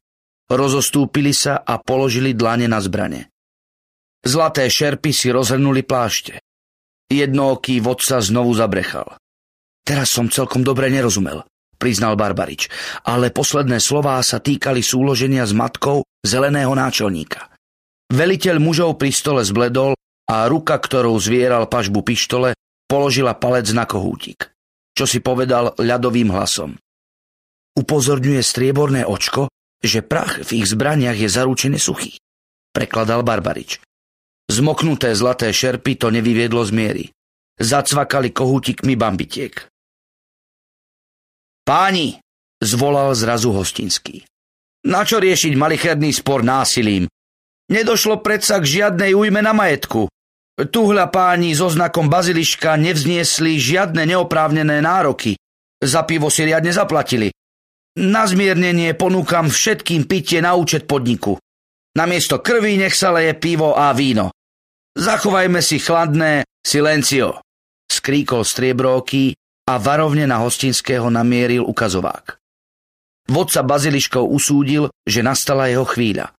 rozostúpili 0.48 1.36
sa 1.36 1.60
a 1.60 1.76
položili 1.76 2.32
dlane 2.32 2.64
na 2.64 2.80
zbrane. 2.80 3.28
Zlaté 4.24 4.72
šerpy 4.72 5.12
si 5.12 5.28
rozhrnuli 5.28 5.84
plášte. 5.84 6.40
Jednooký 7.12 7.84
vodca 7.84 8.24
znovu 8.24 8.56
zabrechal. 8.56 9.20
Teraz 9.84 10.12
som 10.12 10.32
celkom 10.32 10.64
dobre 10.64 10.88
nerozumel 10.88 11.44
priznal 11.78 12.18
Barbarič, 12.18 12.66
ale 13.06 13.30
posledné 13.30 13.78
slová 13.78 14.18
sa 14.26 14.42
týkali 14.42 14.82
súloženia 14.82 15.46
s 15.46 15.54
matkou 15.54 16.02
zeleného 16.26 16.74
náčelníka. 16.74 17.48
Veliteľ 18.10 18.56
mužov 18.58 18.98
pri 18.98 19.14
stole 19.14 19.46
zbledol 19.46 19.94
a 20.28 20.44
ruka, 20.50 20.76
ktorou 20.76 21.16
zvieral 21.16 21.70
pažbu 21.70 22.04
pištole, 22.04 22.58
položila 22.90 23.38
palec 23.38 23.70
na 23.72 23.86
kohútik. 23.86 24.50
Čo 24.92 25.06
si 25.06 25.22
povedal 25.22 25.78
ľadovým 25.78 26.34
hlasom. 26.34 26.74
Upozorňuje 27.78 28.42
strieborné 28.42 29.06
očko, 29.06 29.46
že 29.78 30.02
prach 30.02 30.42
v 30.42 30.58
ich 30.58 30.66
zbraniach 30.66 31.14
je 31.14 31.30
zaručene 31.30 31.78
suchý. 31.78 32.18
Prekladal 32.74 33.22
Barbarič. 33.22 33.78
Zmoknuté 34.50 35.14
zlaté 35.14 35.54
šerpy 35.54 35.94
to 36.00 36.10
nevyviedlo 36.10 36.64
z 36.66 36.72
miery. 36.74 37.04
Zacvakali 37.60 38.32
kohútikmi 38.34 38.96
bambitiek. 38.96 39.54
Páni, 41.68 42.16
zvolal 42.64 43.12
zrazu 43.12 43.52
hostinský. 43.52 44.24
Na 44.88 45.04
čo 45.04 45.20
riešiť 45.20 45.52
malicherný 45.52 46.16
spor 46.16 46.40
násilím? 46.40 47.04
Nedošlo 47.68 48.24
predsa 48.24 48.56
k 48.56 48.64
žiadnej 48.64 49.12
újme 49.12 49.44
na 49.44 49.52
majetku. 49.52 50.08
Tuhľa 50.56 51.12
páni 51.12 51.52
so 51.52 51.68
znakom 51.68 52.08
baziliška 52.08 52.72
nevzniesli 52.80 53.60
žiadne 53.60 54.00
neoprávnené 54.08 54.80
nároky. 54.80 55.36
Za 55.76 56.08
pivo 56.08 56.32
si 56.32 56.48
riadne 56.48 56.72
zaplatili. 56.72 57.28
Na 58.00 58.24
zmiernenie 58.24 58.96
ponúkam 58.96 59.52
všetkým 59.52 60.08
pitie 60.08 60.40
na 60.40 60.56
účet 60.56 60.88
podniku. 60.88 61.36
Namiesto 62.00 62.40
krvi 62.40 62.80
nech 62.80 62.96
sa 62.96 63.12
leje 63.12 63.36
pivo 63.36 63.76
a 63.76 63.92
víno. 63.92 64.32
Zachovajme 64.96 65.60
si 65.60 65.76
chladné 65.84 66.48
silencio, 66.64 67.44
skríkol 67.92 68.40
striebrovky 68.48 69.36
a 69.68 69.76
varovne 69.76 70.24
na 70.24 70.40
hostinského 70.40 71.12
namieril 71.12 71.60
ukazovák. 71.60 72.40
Vodca 73.28 73.60
baziliškov 73.60 74.24
usúdil, 74.24 74.88
že 75.04 75.20
nastala 75.20 75.68
jeho 75.68 75.84
chvíľa. 75.84 76.32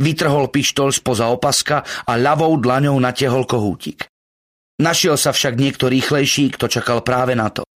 Vytrhol 0.00 0.48
pištol 0.48 0.96
spoza 0.96 1.28
opaska 1.28 1.84
a 1.84 2.16
ľavou 2.16 2.56
dlaňou 2.56 2.96
natiehol 2.96 3.44
kohútik. 3.44 4.08
Našiel 4.80 5.20
sa 5.20 5.36
však 5.36 5.60
niekto 5.60 5.92
rýchlejší, 5.92 6.56
kto 6.56 6.72
čakal 6.72 7.04
práve 7.04 7.36
na 7.36 7.52
to. 7.52 7.68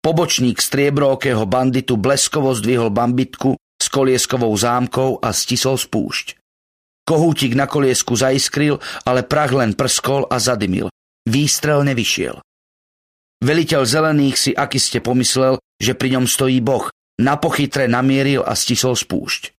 Pobočník 0.00 0.64
striebrovkého 0.64 1.44
banditu 1.44 2.00
bleskovo 2.00 2.56
zdvihol 2.56 2.88
bambitku 2.88 3.60
s 3.76 3.86
kolieskovou 3.92 4.56
zámkou 4.56 5.20
a 5.20 5.28
stisol 5.36 5.76
spúšť. 5.76 6.40
Kohútik 7.04 7.52
na 7.52 7.68
koliesku 7.68 8.16
zaiskril, 8.16 8.80
ale 9.04 9.28
prach 9.28 9.52
len 9.52 9.76
prskol 9.76 10.24
a 10.32 10.40
zadymil. 10.40 10.88
Výstrel 11.28 11.84
nevyšiel. 11.84 12.40
Veliteľ 13.38 13.82
zelených 13.86 14.36
si 14.36 14.50
akiste 14.50 14.98
pomyslel, 14.98 15.62
že 15.78 15.94
pri 15.94 16.18
ňom 16.18 16.26
stojí 16.26 16.58
boh, 16.58 16.90
na 17.22 17.38
pochytre 17.38 17.86
namieril 17.86 18.42
a 18.42 18.54
stisol 18.58 18.98
spúšť. 18.98 19.54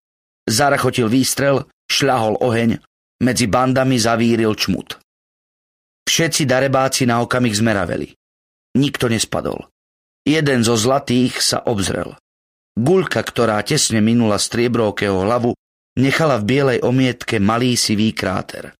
Zarachotil 0.47 1.07
výstrel, 1.07 1.67
šľahol 1.87 2.39
oheň, 2.39 2.79
medzi 3.23 3.45
bandami 3.47 3.99
zavíril 3.99 4.55
čmut. 4.55 4.99
Všetci 6.07 6.43
darebáci 6.47 7.05
na 7.07 7.21
okamih 7.23 7.53
zmeraveli. 7.53 8.15
Nikto 8.75 9.11
nespadol. 9.11 9.67
Jeden 10.27 10.63
zo 10.63 10.75
zlatých 10.75 11.39
sa 11.39 11.63
obzrel. 11.63 12.15
Gulka, 12.75 13.19
ktorá 13.23 13.59
tesne 13.63 13.99
minula 13.99 14.39
striebrovkého 14.39 15.15
hlavu, 15.23 15.55
nechala 15.99 16.39
v 16.39 16.47
bielej 16.47 16.79
omietke 16.83 17.37
malý 17.43 17.75
sivý 17.75 18.15
kráter. 18.15 18.71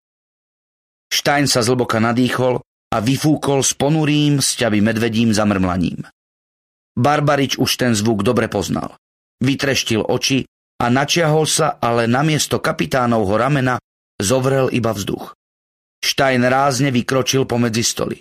Štajn 1.09 1.49
sa 1.49 1.65
zlboka 1.65 1.99
nadýchol 1.99 2.61
a 2.89 2.97
vyfúkol 2.99 3.61
s 3.61 3.77
ponurým 3.77 4.41
sťavy 4.41 4.81
medvedím 4.81 5.29
zamrmlaním. 5.29 6.05
Barbarič 6.97 7.55
už 7.61 7.71
ten 7.77 7.93
zvuk 7.93 8.25
dobre 8.25 8.49
poznal. 8.49 8.97
Vytreštil 9.39 10.03
oči 10.03 10.43
a 10.81 10.91
načiahol 10.91 11.47
sa, 11.47 11.79
ale 11.79 12.09
namiesto 12.09 12.59
kapitánovho 12.59 13.39
ramena 13.39 13.79
zovrel 14.19 14.67
iba 14.73 14.91
vzduch. 14.91 15.37
Štajn 15.99 16.41
rázne 16.47 16.89
vykročil 16.91 17.47
pomedzi 17.47 17.83
stoly. 17.83 18.17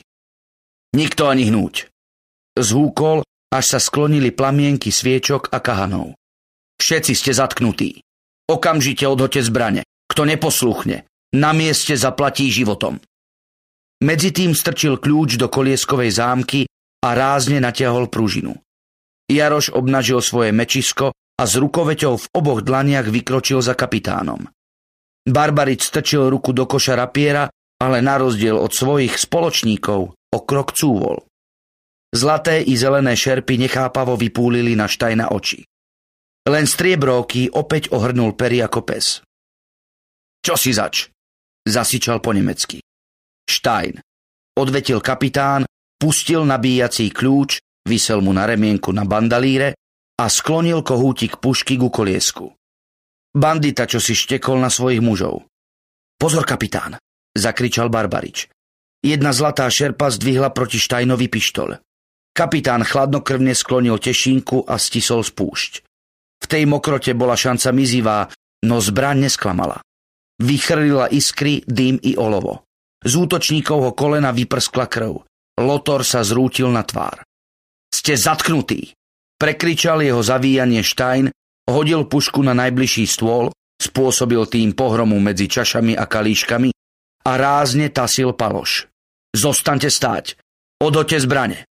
Nikto 0.94 1.30
ani 1.30 1.50
hnúť. 1.50 1.90
Zhúkol, 2.58 3.22
až 3.48 3.64
sa 3.64 3.78
sklonili 3.78 4.34
plamienky 4.34 4.90
sviečok 4.90 5.50
a 5.54 5.58
kahanov. 5.62 6.18
Všetci 6.78 7.12
ste 7.14 7.32
zatknutí. 7.34 8.02
Okamžite 8.48 9.06
odhote 9.06 9.42
zbrane. 9.42 9.82
Kto 10.08 10.24
neposluchne, 10.24 11.04
na 11.36 11.50
mieste 11.52 11.94
zaplatí 11.94 12.48
životom. 12.48 12.98
Medzi 13.98 14.30
tým 14.30 14.54
strčil 14.54 15.02
kľúč 15.02 15.34
do 15.34 15.50
kolieskovej 15.50 16.14
zámky 16.14 16.70
a 17.02 17.08
rázne 17.18 17.58
natiahol 17.58 18.06
pružinu. 18.06 18.54
Jaroš 19.26 19.74
obnažil 19.74 20.22
svoje 20.22 20.54
mečisko 20.54 21.10
a 21.12 21.42
s 21.42 21.54
rukoveťou 21.58 22.14
v 22.16 22.26
oboch 22.30 22.62
dlaniach 22.62 23.10
vykročil 23.10 23.58
za 23.58 23.74
kapitánom. 23.74 24.46
Barbaric 25.28 25.82
strčil 25.82 26.30
ruku 26.30 26.54
do 26.54 26.64
koša 26.64 26.94
rapiera, 26.96 27.50
ale 27.78 27.98
na 28.00 28.16
rozdiel 28.16 28.56
od 28.56 28.72
svojich 28.72 29.18
spoločníkov 29.18 30.00
o 30.14 30.38
krok 30.46 30.72
cúvol. 30.72 31.26
Zlaté 32.08 32.64
i 32.64 32.72
zelené 32.72 33.12
šerpy 33.12 33.60
nechápavo 33.60 34.16
vypúlili 34.16 34.72
na 34.72 34.88
Štajna 34.88 35.28
oči. 35.28 35.60
Len 36.48 36.64
striebrovky 36.64 37.52
opäť 37.52 37.92
ohrnul 37.92 38.32
pery 38.32 38.64
ako 38.64 38.80
pes. 38.80 39.20
Čo 40.40 40.56
si 40.56 40.72
zač? 40.72 41.12
Zasičal 41.68 42.24
po 42.24 42.32
nemecky. 42.32 42.80
Štajn. 43.48 44.04
Odvetil 44.60 45.00
kapitán, 45.00 45.64
pustil 45.96 46.44
nabíjací 46.44 47.08
kľúč, 47.08 47.64
vysel 47.88 48.20
mu 48.20 48.36
na 48.36 48.44
remienku 48.44 48.92
na 48.92 49.08
bandalíre 49.08 49.72
a 50.20 50.24
sklonil 50.28 50.84
kohútik 50.84 51.40
pušky 51.40 51.80
ku 51.80 51.88
koliesku. 51.88 52.52
Bandita, 53.32 53.88
čo 53.88 54.02
si 54.02 54.12
štekol 54.12 54.60
na 54.60 54.68
svojich 54.68 55.00
mužov. 55.00 55.48
Pozor, 56.18 56.42
kapitán, 56.44 57.00
zakričal 57.32 57.88
Barbarič. 57.88 58.50
Jedna 58.98 59.30
zlatá 59.30 59.70
šerpa 59.70 60.10
zdvihla 60.10 60.50
proti 60.50 60.82
Štajnovi 60.82 61.30
pištol. 61.30 61.78
Kapitán 62.34 62.82
chladnokrvne 62.82 63.54
sklonil 63.54 63.96
tešínku 64.02 64.66
a 64.66 64.74
stisol 64.76 65.22
spúšť. 65.22 65.72
V 66.38 66.46
tej 66.46 66.66
mokrote 66.66 67.14
bola 67.14 67.38
šanca 67.38 67.70
mizivá, 67.70 68.18
no 68.66 68.82
zbraň 68.82 69.30
nesklamala. 69.30 69.82
Vychrlila 70.42 71.10
iskry, 71.10 71.62
dým 71.66 71.98
i 72.02 72.14
olovo. 72.14 72.67
Z 73.04 73.12
útočníkovho 73.14 73.94
kolena 73.94 74.34
vyprskla 74.34 74.90
krv. 74.90 75.22
Lotor 75.58 76.06
sa 76.06 76.22
zrútil 76.22 76.70
na 76.70 76.82
tvár. 76.82 77.22
Ste 77.90 78.14
zatknutí! 78.14 78.94
Prekričal 79.38 80.02
jeho 80.02 80.18
zavíjanie 80.18 80.82
Štajn, 80.82 81.30
hodil 81.70 82.10
pušku 82.10 82.42
na 82.42 82.58
najbližší 82.58 83.06
stôl, 83.06 83.54
spôsobil 83.78 84.42
tým 84.50 84.74
pohromu 84.74 85.22
medzi 85.22 85.46
čašami 85.46 85.94
a 85.94 86.10
kalíškami 86.10 86.74
a 87.22 87.32
rázne 87.38 87.86
tasil 87.94 88.34
paloš. 88.34 88.90
Zostaňte 89.30 89.90
stáť! 89.90 90.34
Odote 90.82 91.18
zbrane! 91.22 91.66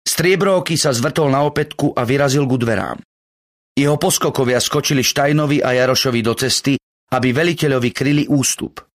Striebrovky 0.00 0.80
sa 0.80 0.96
zvrtol 0.96 1.28
na 1.28 1.44
opätku 1.44 1.92
a 1.92 2.04
vyrazil 2.08 2.48
ku 2.48 2.56
dverám. 2.56 3.04
Jeho 3.76 3.96
poskokovia 4.00 4.58
skočili 4.58 5.04
Štajnovi 5.04 5.60
a 5.60 5.76
Jarošovi 5.76 6.20
do 6.24 6.32
cesty, 6.32 6.80
aby 7.12 7.28
veliteľovi 7.32 7.90
kryli 7.92 8.24
ústup. 8.28 8.89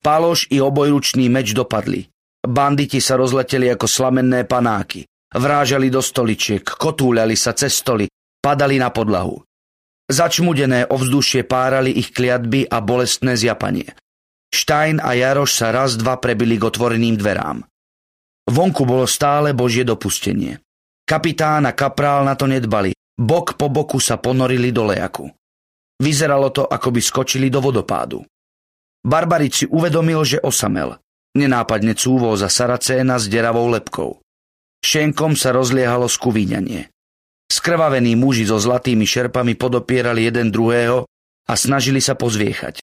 Paloš 0.00 0.48
i 0.48 0.64
obojručný 0.64 1.28
meč 1.28 1.52
dopadli. 1.52 2.08
Banditi 2.40 3.04
sa 3.04 3.20
rozleteli 3.20 3.68
ako 3.68 3.84
slamenné 3.84 4.48
panáky. 4.48 5.04
Vrážali 5.30 5.92
do 5.92 6.00
stoličiek, 6.00 6.64
kotúľali 6.64 7.36
sa 7.36 7.52
cez 7.52 7.76
stoly, 7.76 8.08
padali 8.40 8.80
na 8.80 8.88
podlahu. 8.88 9.44
Začmudené 10.10 10.90
ovzdušie 10.90 11.46
párali 11.46 11.94
ich 11.94 12.10
kliatby 12.10 12.66
a 12.66 12.82
bolestné 12.82 13.38
zjapanie. 13.38 13.94
Štajn 14.50 14.98
a 14.98 15.14
Jaroš 15.14 15.54
sa 15.54 15.70
raz 15.70 15.94
dva 15.94 16.18
prebili 16.18 16.58
k 16.58 16.66
otvoreným 16.66 17.14
dverám. 17.14 17.62
Vonku 18.50 18.82
bolo 18.82 19.06
stále 19.06 19.54
božie 19.54 19.86
dopustenie. 19.86 20.58
Kapitán 21.06 21.70
a 21.70 21.76
kaprál 21.76 22.26
na 22.26 22.34
to 22.34 22.50
nedbali, 22.50 22.90
bok 23.14 23.54
po 23.54 23.70
boku 23.70 24.02
sa 24.02 24.18
ponorili 24.18 24.74
do 24.74 24.90
lejaku. 24.90 25.30
Vyzeralo 26.02 26.50
to, 26.50 26.66
ako 26.66 26.88
by 26.90 27.00
skočili 27.04 27.46
do 27.46 27.62
vodopádu. 27.62 28.26
Barbarič 29.00 29.64
si 29.64 29.66
uvedomil, 29.66 30.20
že 30.24 30.38
osamel. 30.44 31.00
Nenápadne 31.32 31.94
cúvo 31.94 32.34
za 32.34 32.50
Saracéna 32.50 33.16
s 33.16 33.30
deravou 33.30 33.70
lepkou. 33.70 34.18
Šenkom 34.82 35.38
sa 35.38 35.54
rozliehalo 35.54 36.10
skuvíňanie. 36.10 36.90
Skrvavení 37.50 38.14
muži 38.14 38.46
so 38.46 38.58
zlatými 38.58 39.06
šerpami 39.06 39.54
podopierali 39.54 40.26
jeden 40.26 40.50
druhého 40.54 41.06
a 41.46 41.52
snažili 41.54 41.98
sa 41.98 42.14
pozviechať. 42.14 42.82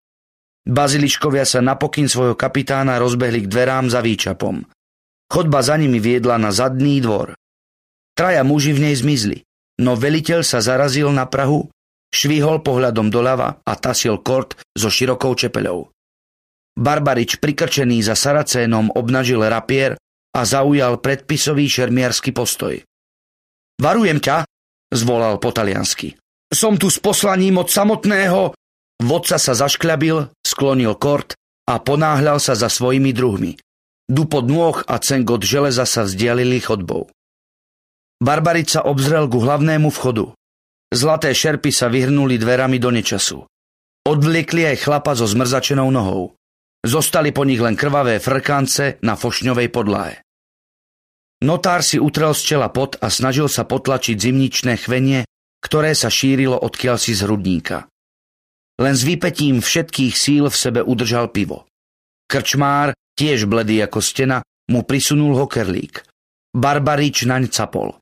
Baziliškovia 0.67 1.47
sa 1.47 1.63
napokyn 1.63 2.11
svojho 2.11 2.35
kapitána 2.35 2.99
rozbehli 2.99 3.47
k 3.47 3.51
dverám 3.51 3.87
za 3.87 4.03
výčapom. 4.03 4.67
Chodba 5.31 5.59
za 5.63 5.79
nimi 5.79 5.99
viedla 5.99 6.35
na 6.35 6.51
zadný 6.51 6.99
dvor. 6.99 7.35
Traja 8.15 8.43
muži 8.43 8.75
v 8.75 8.91
nej 8.91 8.95
zmizli, 8.95 9.43
no 9.79 9.95
veliteľ 9.95 10.43
sa 10.43 10.59
zarazil 10.59 11.11
na 11.15 11.27
Prahu, 11.27 11.71
švihol 12.11 12.63
pohľadom 12.63 13.07
doľava 13.07 13.63
a 13.63 13.73
tasil 13.79 14.19
kort 14.19 14.59
so 14.75 14.91
širokou 14.91 15.35
čepeľou. 15.35 15.87
Barbarič 16.77 17.41
prikrčený 17.41 18.05
za 18.05 18.13
Saracénom 18.13 18.93
obnažil 18.93 19.41
rapier 19.41 19.97
a 20.37 20.45
zaujal 20.45 21.01
predpisový 21.01 21.65
šermiarsky 21.65 22.29
postoj. 22.29 22.77
Varujem 23.81 24.21
ťa, 24.21 24.45
zvolal 24.93 25.41
po 25.41 25.49
taliansky. 25.49 26.13
Som 26.53 26.77
tu 26.77 26.93
s 26.93 27.01
poslaním 27.01 27.57
od 27.57 27.73
samotného... 27.73 28.53
Vodca 28.97 29.37
sa 29.37 29.53
zaškľabil, 29.53 30.33
sklonil 30.41 30.97
kort 30.97 31.37
a 31.69 31.77
ponáhľal 31.77 32.41
sa 32.41 32.57
za 32.57 32.65
svojimi 32.65 33.13
druhmi. 33.13 33.53
Dupod 34.09 34.49
nôh 34.49 34.73
a 34.89 34.97
cengot 34.97 35.45
železa 35.45 35.85
sa 35.85 36.01
vzdialili 36.01 36.57
chodbou. 36.57 37.05
Barbaric 38.17 38.73
sa 38.73 38.81
obzrel 38.89 39.29
ku 39.29 39.37
hlavnému 39.37 39.93
vchodu. 39.93 40.33
Zlaté 40.89 41.29
šerpy 41.35 41.69
sa 41.69 41.93
vyhrnuli 41.93 42.41
dverami 42.41 42.81
do 42.81 42.89
nečasu. 42.89 43.45
Odvliekli 44.07 44.65
aj 44.65 44.81
chlapa 44.81 45.13
so 45.13 45.29
zmrzačenou 45.29 45.93
nohou. 45.93 46.36
Zostali 46.85 47.33
po 47.33 47.45
nich 47.47 47.61
len 47.61 47.73
krvavé 47.73 48.21
frkance 48.21 49.01
na 49.01 49.17
fošňovej 49.17 49.69
podlahe. 49.73 50.15
Notár 51.45 51.85
si 51.85 52.01
utrel 52.01 52.33
z 52.33 52.41
čela 52.53 52.69
pot 52.73 52.97
a 52.97 53.13
snažil 53.13 53.45
sa 53.45 53.65
potlačiť 53.65 54.17
zimničné 54.17 54.73
chvenie, 54.81 55.25
ktoré 55.61 55.93
sa 55.93 56.09
šírilo 56.09 56.57
odkiaľ 56.57 56.97
si 56.97 57.13
z 57.13 57.25
hrudníka. 57.29 57.85
Len 58.77 58.93
s 58.93 59.01
vypetím 59.05 59.61
všetkých 59.61 60.13
síl 60.13 60.49
v 60.49 60.57
sebe 60.57 60.81
udržal 60.85 61.29
pivo. 61.33 61.65
Krčmár 62.29 62.93
tiež 63.17 63.49
bledý 63.49 63.81
ako 63.81 63.99
stena, 63.99 64.45
mu 64.69 64.85
prisunul 64.85 65.33
hokerlík. 65.33 66.05
Barbarič 66.53 67.25
naň 67.25 67.49
capol. 67.49 67.97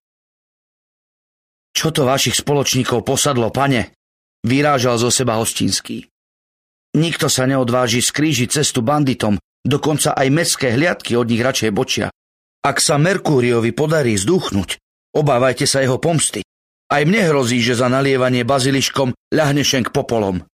Čo 1.75 1.91
to 1.91 2.07
vašich 2.07 2.39
spoločníkov 2.39 3.03
posadlo, 3.03 3.51
pane? 3.51 3.95
Vyrážal 4.43 4.99
zo 4.99 5.11
seba 5.11 5.39
hostinský. 5.39 6.07
Nikto 6.95 7.27
sa 7.27 7.43
neodváži 7.43 7.99
skrížiť 7.99 8.55
cestu 8.55 8.79
banditom, 8.79 9.35
dokonca 9.67 10.15
aj 10.15 10.27
mestské 10.31 10.71
hliadky 10.71 11.19
od 11.19 11.27
nich 11.27 11.43
radšej 11.43 11.71
bočia. 11.75 12.07
Ak 12.63 12.79
sa 12.79 12.95
Merkúriovi 12.95 13.75
podarí 13.75 14.15
zduchnúť, 14.15 14.79
obávajte 15.11 15.67
sa 15.67 15.83
jeho 15.83 15.99
pomsty. 15.99 16.47
Aj 16.87 17.03
mne 17.03 17.27
hrozí, 17.27 17.59
že 17.59 17.75
za 17.75 17.91
nalievanie 17.91 18.47
baziliškom 18.47 19.11
ľahne 19.35 19.61
šenk 19.65 19.91
popolom. 19.91 20.47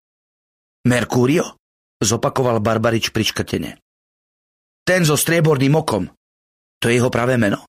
Merkúrio? 0.86 1.58
Zopakoval 1.98 2.62
Barbarič 2.62 3.10
pričkrtene. 3.10 3.82
Ten 4.86 5.02
so 5.02 5.18
strieborným 5.18 5.74
okom. 5.74 6.06
To 6.78 6.84
je 6.86 7.02
jeho 7.02 7.10
pravé 7.10 7.34
meno. 7.34 7.66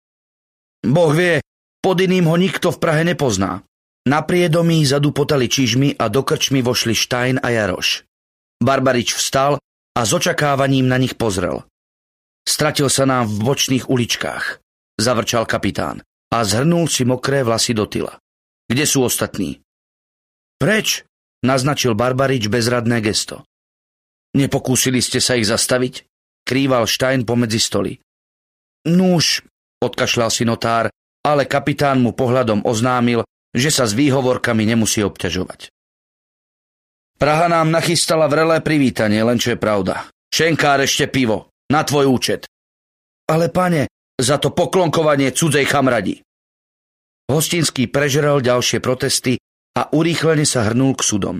Boh 0.85 1.11
vie, 1.11 1.41
pod 1.81 1.97
iným 1.97 2.29
ho 2.29 2.37
nikto 2.37 2.69
v 2.69 2.77
Prahe 2.77 3.01
nepozná. 3.01 3.65
Na 4.05 4.21
priedomí 4.23 4.85
zadu 4.85 5.11
potali 5.11 5.49
čižmy 5.49 5.97
a 5.97 6.07
do 6.07 6.21
krčmy 6.21 6.61
vošli 6.61 6.93
Štajn 6.93 7.41
a 7.41 7.47
Jaroš. 7.49 8.08
Barbarič 8.59 9.15
vstal 9.15 9.57
a 9.95 10.01
s 10.03 10.11
očakávaním 10.11 10.91
na 10.91 10.99
nich 10.99 11.15
pozrel. 11.15 11.63
Stratil 12.43 12.91
sa 12.91 13.07
nám 13.07 13.31
v 13.31 13.39
bočných 13.43 13.87
uličkách, 13.87 14.59
zavrčal 14.99 15.47
kapitán 15.47 16.03
a 16.29 16.43
zhrnul 16.43 16.91
si 16.91 17.07
mokré 17.07 17.47
vlasy 17.47 17.71
do 17.71 17.87
tyla. 17.87 18.19
Kde 18.67 18.85
sú 18.85 19.07
ostatní? 19.07 19.63
Preč? 20.59 21.07
naznačil 21.39 21.95
Barbarič 21.95 22.51
bezradné 22.51 22.99
gesto. 22.99 23.47
Nepokúsili 24.35 24.99
ste 24.99 25.23
sa 25.23 25.39
ich 25.39 25.47
zastaviť? 25.47 26.03
krýval 26.43 26.83
Štajn 26.83 27.23
pomedzi 27.23 27.61
stoly. 27.63 27.95
Núž, 28.89 29.45
odkašľal 29.79 30.29
si 30.33 30.43
notár, 30.43 30.91
ale 31.23 31.47
kapitán 31.47 32.03
mu 32.03 32.11
pohľadom 32.11 32.67
oznámil, 32.67 33.23
že 33.55 33.71
sa 33.71 33.87
s 33.87 33.95
výhovorkami 33.95 34.67
nemusí 34.67 34.99
obťažovať. 35.05 35.71
Praha 37.19 37.51
nám 37.51 37.67
nachystala 37.67 38.31
vrelé 38.31 38.63
privítanie, 38.63 39.19
len 39.19 39.35
čo 39.35 39.51
je 39.51 39.59
pravda. 39.59 40.07
Šenkár 40.31 40.79
ešte 40.79 41.11
pivo, 41.11 41.51
na 41.67 41.83
tvoj 41.83 42.07
účet. 42.07 42.47
Ale 43.27 43.51
pane, 43.51 43.91
za 44.15 44.39
to 44.39 44.55
poklonkovanie 44.55 45.35
cudzej 45.35 45.67
chamradi. 45.67 46.23
Hostinský 47.27 47.91
prežrel 47.91 48.39
ďalšie 48.39 48.79
protesty 48.79 49.35
a 49.75 49.91
urýchlene 49.91 50.47
sa 50.47 50.71
hrnul 50.71 50.95
k 50.95 51.01
sudom. 51.03 51.37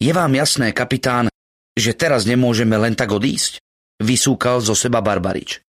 Je 0.00 0.10
vám 0.16 0.32
jasné, 0.32 0.72
kapitán, 0.72 1.28
že 1.76 1.92
teraz 1.92 2.24
nemôžeme 2.24 2.74
len 2.80 2.96
tak 2.96 3.12
odísť? 3.12 3.60
Vysúkal 4.00 4.64
zo 4.64 4.72
seba 4.72 5.04
Barbarič. 5.04 5.60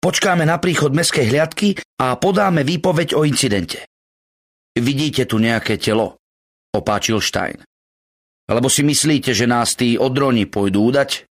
Počkáme 0.00 0.48
na 0.48 0.56
príchod 0.56 0.96
meskej 0.96 1.28
hliadky 1.28 1.76
a 2.00 2.16
podáme 2.16 2.64
výpoveď 2.64 3.12
o 3.12 3.28
incidente. 3.28 3.84
Vidíte 4.72 5.28
tu 5.28 5.36
nejaké 5.36 5.76
telo? 5.76 6.16
Opáčil 6.76 7.24
Stein. 7.24 7.64
Alebo 8.46 8.68
si 8.68 8.84
myslíte, 8.84 9.32
že 9.32 9.48
nás 9.48 9.72
tí 9.72 9.96
odroni 9.96 10.44
pôjdu 10.44 10.92
udať? 10.92 11.24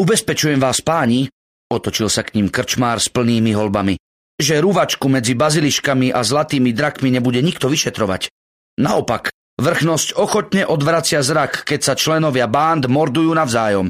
Ubezpečujem 0.00 0.56
vás, 0.56 0.80
páni, 0.80 1.28
otočil 1.68 2.08
sa 2.08 2.24
k 2.24 2.40
ním 2.40 2.48
krčmár 2.48 2.96
s 2.96 3.12
plnými 3.12 3.52
holbami, 3.52 4.00
že 4.40 4.60
rúvačku 4.64 5.12
medzi 5.12 5.36
baziliškami 5.36 6.10
a 6.16 6.24
zlatými 6.24 6.72
drakmi 6.72 7.12
nebude 7.12 7.44
nikto 7.44 7.68
vyšetrovať. 7.68 8.32
Naopak, 8.80 9.36
Vrchnosť 9.56 10.20
ochotne 10.20 10.68
odvracia 10.68 11.24
zrak, 11.24 11.64
keď 11.64 11.80
sa 11.80 11.94
členovia 11.96 12.44
bánd 12.44 12.92
mordujú 12.92 13.32
navzájom. 13.32 13.88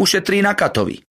Ušetrí 0.00 0.40
na 0.40 0.56
katovi. 0.56 1.04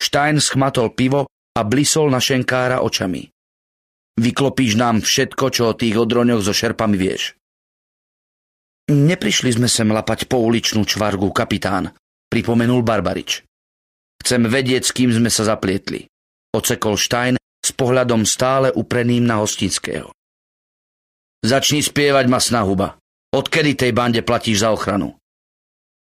Stein 0.00 0.40
schmatol 0.40 0.96
pivo 0.96 1.28
a 1.28 1.60
blisol 1.60 2.08
na 2.08 2.16
šenkára 2.16 2.80
očami. 2.80 3.28
Vyklopíš 4.16 4.80
nám 4.80 5.04
všetko, 5.04 5.44
čo 5.52 5.62
o 5.68 5.76
tých 5.76 6.00
odroňoch 6.00 6.40
so 6.40 6.56
šerpami 6.56 6.96
vieš. 6.96 7.36
Neprišli 8.90 9.54
sme 9.54 9.70
sem 9.70 9.86
lapať 9.86 10.26
pouličnú 10.26 10.82
čvargu, 10.82 11.30
kapitán, 11.30 11.94
pripomenul 12.26 12.82
Barbarič. 12.82 13.46
Chcem 14.18 14.50
vedieť, 14.50 14.82
s 14.82 14.90
kým 14.90 15.14
sme 15.14 15.30
sa 15.30 15.46
zaplietli. 15.46 16.10
Ocekol 16.50 16.98
Stein 16.98 17.38
s 17.38 17.70
pohľadom 17.70 18.26
stále 18.26 18.74
upreným 18.74 19.22
na 19.22 19.38
hostinského. 19.38 20.10
Začni 21.46 21.86
spievať, 21.86 22.26
masná 22.26 22.66
huba. 22.66 22.98
Odkedy 23.30 23.78
tej 23.78 23.94
bande 23.94 24.26
platíš 24.26 24.66
za 24.66 24.74
ochranu? 24.74 25.14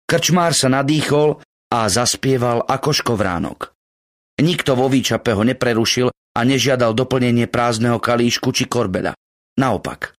Krčmár 0.05 0.53
sa 0.53 0.69
nadýchol 0.69 1.41
a 1.73 1.89
zaspieval 1.89 2.63
ako 2.69 2.93
škovránok. 2.93 3.73
Nikto 4.37 4.77
vo 4.77 4.93
výčape 4.93 5.33
ho 5.33 5.41
neprerušil 5.41 6.13
a 6.13 6.41
nežiadal 6.45 6.93
doplnenie 6.93 7.49
prázdneho 7.49 7.97
kalíšku 7.97 8.53
či 8.53 8.69
korbeľa. 8.69 9.17
Naopak. 9.57 10.16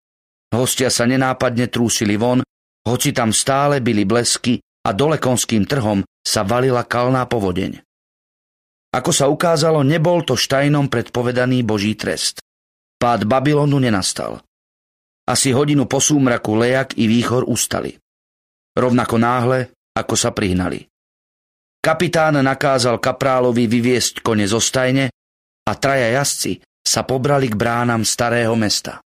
Hostia 0.53 0.87
sa 0.87 1.03
nenápadne 1.03 1.67
trúsili 1.67 2.15
von, 2.15 2.39
hoci 2.87 3.11
tam 3.11 3.35
stále 3.35 3.83
byli 3.83 4.07
blesky 4.07 4.63
a 4.87 4.95
dole 4.95 5.19
konským 5.19 5.67
trhom 5.67 6.03
sa 6.23 6.47
valila 6.47 6.87
kalná 6.87 7.27
povodeň. 7.27 7.83
Ako 8.95 9.11
sa 9.11 9.27
ukázalo, 9.27 9.83
nebol 9.83 10.23
to 10.23 10.39
štajnom 10.39 10.87
predpovedaný 10.87 11.67
boží 11.67 11.99
trest. 11.99 12.39
Pád 12.95 13.27
Babylonu 13.27 13.77
nenastal. 13.83 14.39
Asi 15.27 15.51
hodinu 15.51 15.85
po 15.91 15.99
súmraku 15.99 16.55
lejak 16.55 16.95
i 16.95 17.03
výchor 17.05 17.43
ustali. 17.43 17.99
Rovnako 18.79 19.15
náhle, 19.19 19.59
ako 19.91 20.15
sa 20.15 20.31
prihnali. 20.31 20.87
Kapitán 21.83 22.39
nakázal 22.39 23.03
kaprálovi 23.03 23.67
vyviesť 23.67 24.23
kone 24.23 24.47
zo 24.47 24.63
stajne 24.63 25.11
a 25.67 25.71
traja 25.75 26.15
jazdci 26.23 26.63
sa 26.79 27.03
pobrali 27.03 27.51
k 27.51 27.59
bránam 27.59 28.07
starého 28.07 28.55
mesta. 28.55 29.03